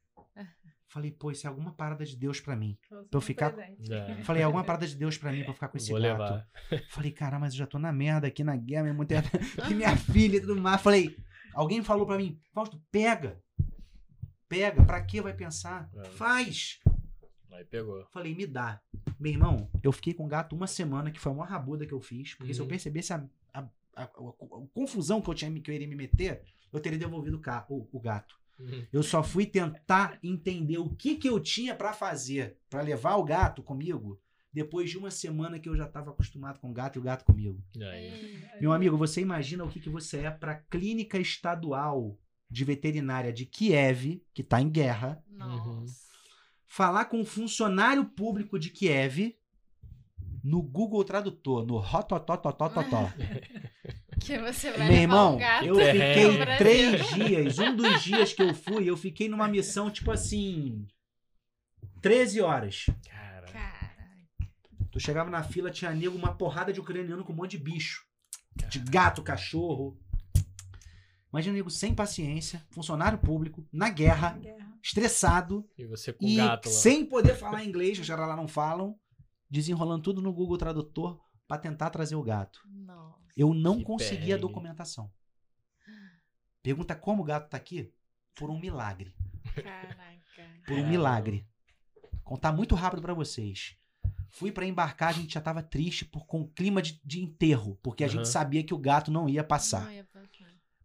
[0.89, 2.79] Falei, pô, isso é alguma parada de Deus para mim.
[2.89, 3.55] Pra eu ficar.
[3.59, 4.15] É.
[4.25, 6.19] Falei, alguma parada de Deus para mim pra eu ficar com esse Vou gato.
[6.19, 6.49] Levar.
[6.89, 9.23] Falei, cara, mas eu já tô na merda aqui na guerra, minha mulher
[9.69, 10.81] e minha filha e tudo mais.
[10.81, 11.15] Falei,
[11.53, 13.39] alguém falou para mim, Fausto, pega.
[14.49, 15.91] Pega, pra que vai pensar?
[15.97, 16.05] É.
[16.11, 16.79] Faz.
[17.57, 18.05] Aí pegou.
[18.13, 18.81] Falei, me dá.
[19.19, 21.95] Meu irmão, eu fiquei com o gato uma semana, que foi a maior rabuda que
[21.95, 22.55] eu fiz, porque uhum.
[22.55, 22.71] se eu uhum.
[22.71, 23.61] percebesse a, a,
[23.95, 24.09] a, a,
[24.75, 26.43] confusão que eu tinha que eu iria me meter,
[26.73, 28.39] eu teria devolvido o, o, o gato.
[28.59, 28.87] Uhum.
[28.93, 33.25] Eu só fui tentar entender o que, que eu tinha para fazer, para levar o
[33.25, 34.21] gato comigo,
[34.53, 37.25] depois de uma semana que eu já estava acostumado com o gato e o gato
[37.25, 37.63] comigo.
[38.61, 42.19] Meu amigo, você imagina o que, que você é para a clínica estadual
[42.51, 45.23] de veterinária de Kiev, que está em guerra.
[45.29, 46.06] Nossa.
[46.77, 49.35] Falar com um funcionário público de Kiev
[50.45, 53.11] no Google Tradutor, no rototototototó.
[54.21, 57.59] Que você vai Meu irmão, um eu fiquei três dias.
[57.59, 60.87] Um dos dias que eu fui, eu fiquei numa missão, tipo assim.
[62.01, 62.87] 13 horas.
[63.09, 63.47] Cara.
[64.91, 68.05] Tu chegava na fila, tinha nego, uma porrada de ucraniano com um monte de bicho.
[68.69, 69.99] De gato, cachorro.
[71.37, 74.79] Imagina nego sem paciência, funcionário público, na guerra, na guerra.
[74.83, 75.69] estressado.
[75.77, 76.75] E você com e gato lá.
[76.75, 78.99] Sem poder falar inglês, já lá não falam.
[79.51, 82.63] Desenrolando tudo no Google Tradutor para tentar trazer o gato.
[82.67, 85.13] Nossa, eu não consegui a documentação.
[86.63, 87.93] Pergunta como o gato tá aqui?
[88.35, 89.15] Por um milagre.
[89.55, 90.17] Caraca.
[90.67, 91.47] Por um milagre.
[92.25, 93.77] Contar muito rápido para vocês.
[94.31, 98.05] Fui para embarcar, a gente já tava triste por, com clima de, de enterro, porque
[98.05, 98.13] a uhum.
[98.15, 99.85] gente sabia que o gato não ia passar.
[99.85, 100.17] Não ia passar.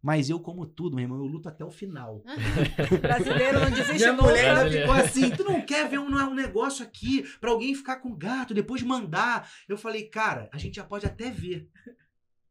[0.02, 2.24] Mas eu, como tudo, meu irmão, eu luto até o final.
[3.00, 6.84] Brasileiro não desiste Minha mulher ainda ficou assim, tu não quer ver um, um negócio
[6.84, 9.48] aqui pra alguém ficar com gato, depois mandar.
[9.68, 11.70] Eu falei, cara, a gente já pode até ver.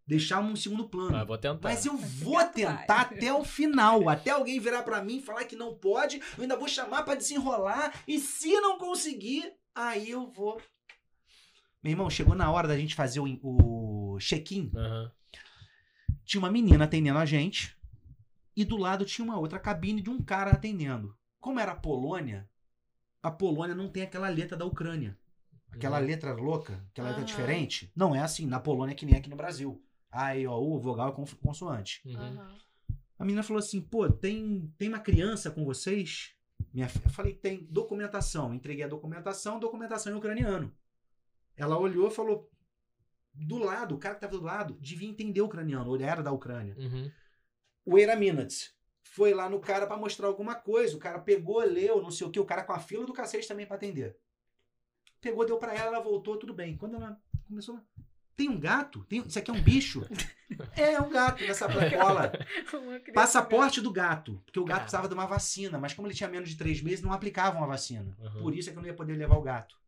[0.07, 1.11] Deixar um segundo plano.
[1.11, 1.69] Mas, vou tentar.
[1.69, 4.09] Mas eu vou tentar até o final.
[4.09, 6.17] Até alguém virar para mim e falar que não pode.
[6.37, 7.93] Eu ainda vou chamar para desenrolar.
[8.07, 10.59] E se não conseguir, aí eu vou.
[11.83, 14.71] Meu irmão, chegou na hora da gente fazer o, o check-in.
[14.73, 15.11] Uhum
[16.31, 17.77] tinha uma menina atendendo a gente
[18.55, 21.13] e do lado tinha uma outra cabine de um cara atendendo.
[21.41, 22.49] Como era a Polônia,
[23.21, 25.19] a Polônia não tem aquela letra da Ucrânia.
[25.73, 26.05] Aquela uhum.
[26.05, 27.15] letra louca, aquela uhum.
[27.17, 27.91] letra diferente.
[27.93, 28.45] Não é assim.
[28.45, 29.83] Na Polônia é que nem aqui no Brasil.
[30.09, 32.01] A, E, O, U, vogal e consoante.
[32.05, 32.47] Uhum.
[33.19, 36.33] A menina falou assim: pô, tem, tem uma criança com vocês?
[36.73, 38.53] Minha Eu falei: tem documentação.
[38.53, 40.73] Entreguei a documentação, documentação em ucraniano.
[41.57, 42.49] Ela olhou e falou:
[43.33, 46.31] do lado, o cara que tava do lado, devia entender o ucraniano, ele era da
[46.31, 46.75] Ucrânia.
[46.77, 47.11] Uhum.
[48.11, 48.73] A minute.
[49.03, 50.95] Foi lá no cara para mostrar alguma coisa.
[50.95, 52.39] O cara pegou, leu, não sei o que.
[52.39, 54.15] O cara com a fila do cacete também para atender.
[55.19, 56.77] Pegou, deu para ela, ela voltou, tudo bem.
[56.77, 57.79] Quando ela começou.
[58.35, 59.03] Tem um gato?
[59.05, 60.07] Tem, isso aqui é um bicho?
[60.75, 62.31] é, é um gato nessa cola.
[63.13, 64.41] Passaporte do gato.
[64.45, 67.01] Porque o gato precisava de uma vacina, mas como ele tinha menos de três meses,
[67.01, 68.17] não aplicavam a vacina.
[68.19, 68.41] Uhum.
[68.43, 69.80] Por isso é que eu não ia poder levar o gato.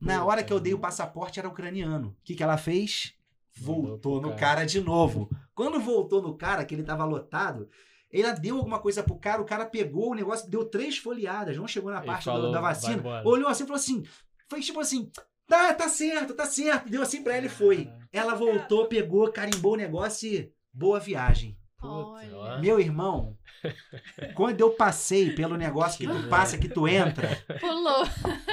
[0.00, 2.08] Na hora que eu dei o passaporte, era ucraniano.
[2.08, 3.14] O que, que ela fez?
[3.56, 5.30] Voltou no cara de novo.
[5.54, 7.68] Quando voltou no cara, que ele tava lotado,
[8.12, 11.66] ela deu alguma coisa pro cara, o cara pegou o negócio, deu três folheadas, não
[11.66, 13.02] chegou na ele parte falou, da, vacina.
[13.24, 14.04] Olhou assim e falou assim:
[14.48, 15.10] fez tipo assim,
[15.46, 16.90] tá, tá certo, tá certo.
[16.90, 17.90] Deu assim pra ela e foi.
[18.12, 21.56] Ela voltou, pegou, carimbou o negócio e boa viagem.
[21.82, 22.58] Olha.
[22.58, 23.36] Meu irmão,
[24.34, 27.42] quando eu passei pelo negócio que tu passa, que tu entra.
[27.60, 28.06] Pulou.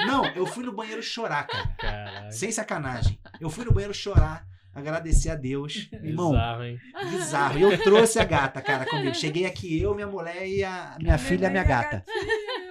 [0.06, 1.68] Não, eu fui no banheiro chorar, cara.
[1.78, 2.30] Caraca.
[2.30, 3.18] Sem sacanagem.
[3.40, 5.88] Eu fui no banheiro chorar, agradecer a Deus.
[6.02, 6.78] Irmão, bizarro, hein?
[7.10, 7.58] Bizarro.
[7.58, 9.14] E eu trouxe a gata, cara, comigo.
[9.14, 12.04] Cheguei aqui, eu, minha mulher e a minha filha e a minha gata.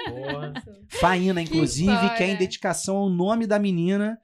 [0.10, 0.54] Boa.
[0.90, 4.20] Faína, inclusive, que, que é em dedicação ao nome da menina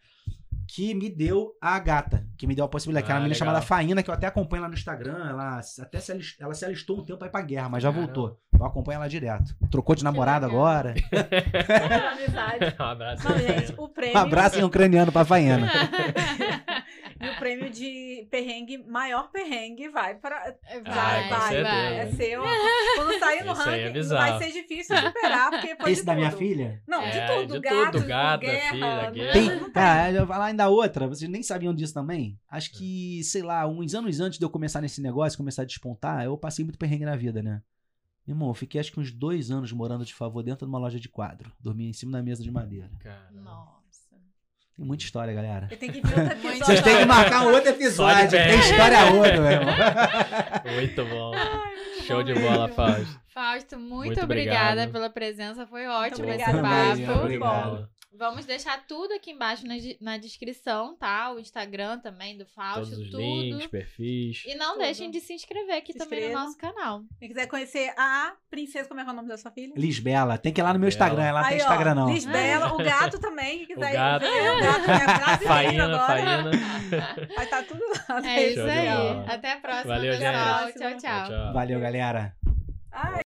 [0.67, 3.35] que me deu a gata, que me deu a possibilidade, que era Ah, uma menina
[3.35, 3.47] legal.
[3.53, 6.65] chamada Faína, que eu até acompanho lá no Instagram, ela até se alistou, ela se
[6.65, 8.05] alistou um tempo aí pra guerra, mas já Caramba.
[8.13, 8.39] voltou.
[8.59, 9.55] Eu acompanho ela direto.
[9.71, 10.93] Trocou de namorado agora.
[12.11, 12.75] Amizade.
[12.79, 13.29] um abraço.
[13.29, 13.81] Não, gente, Faina.
[13.81, 14.17] o prêmio.
[14.17, 15.69] Um abraço em ucraniano pra Faína.
[17.19, 20.55] E o prêmio de perrengue, maior perrengue, vai para.
[20.83, 21.49] Vai, Vai, com vai.
[21.49, 21.67] certeza.
[21.69, 22.41] É seu.
[22.95, 26.31] Quando sair no Esse é ranking, vai ser difícil superar, porque pode Esse da minha
[26.31, 26.81] filha?
[26.87, 27.53] Não, É, de tudo.
[27.53, 29.33] de gato, tudo, gata, guerra, filha, guerra.
[29.33, 32.39] Tem, cara, eu vou falar ainda outra, vocês nem sabiam disso também.
[32.49, 36.23] Acho que, sei lá, uns anos antes de eu começar nesse negócio, começar a despontar,
[36.23, 37.61] eu passei muito perrengue na vida, né?
[38.27, 40.99] Irmão, eu fiquei acho que uns dois anos morando de favor dentro de uma loja
[40.99, 41.49] de quadro.
[41.61, 42.91] Dormia em cima da mesa de madeira.
[42.99, 43.76] Cara, Nossa.
[44.77, 45.67] Tem muita história, galera.
[45.71, 46.65] Eu tenho que ver outro episódio.
[46.65, 48.29] Vocês têm que marcar um outro episódio.
[48.29, 49.73] Tem história outra, meu irmão.
[50.75, 51.31] Muito bom.
[51.31, 52.49] muito Show bom de mesmo.
[52.49, 53.19] bola, Fausto.
[53.33, 54.91] Fausto, muito, Muito obrigada obrigado.
[54.91, 55.65] pela presença.
[55.65, 56.95] Foi ótimo esse papo.
[56.95, 57.89] Muito Obrigado.
[58.13, 61.31] Vamos deixar tudo aqui embaixo na, na descrição, tá?
[61.33, 63.19] O Instagram também do Fausto, Todos os tudo.
[63.21, 64.43] links, perfis.
[64.45, 64.81] E não Tudo.
[64.83, 66.45] deixem de se inscrever aqui Se também no inscrevam.
[66.45, 67.01] nosso canal.
[67.19, 69.73] Quem quiser conhecer a princesa, como é que é o nome da sua filha?
[69.77, 70.37] Lisbela.
[70.37, 70.87] Tem que ir lá no meu.
[70.89, 71.31] Instagram.
[71.31, 72.09] Lá não tem Instagram, não.
[72.13, 74.21] Lisbela, o gato também, quem quiser O gato.
[74.21, 76.07] ver, o gato é brasileiro Faína, agora.
[76.07, 76.51] Faína.
[77.35, 78.21] Vai estar tudo lá.
[78.31, 79.25] É isso Show de aí.
[79.27, 80.65] Até a próxima, Valeu, pessoal.
[80.65, 80.77] gente.
[80.79, 81.27] Tchau, tchau.
[81.29, 81.53] Tchau.
[81.53, 82.35] Valeu, galera.
[82.89, 83.11] Ai,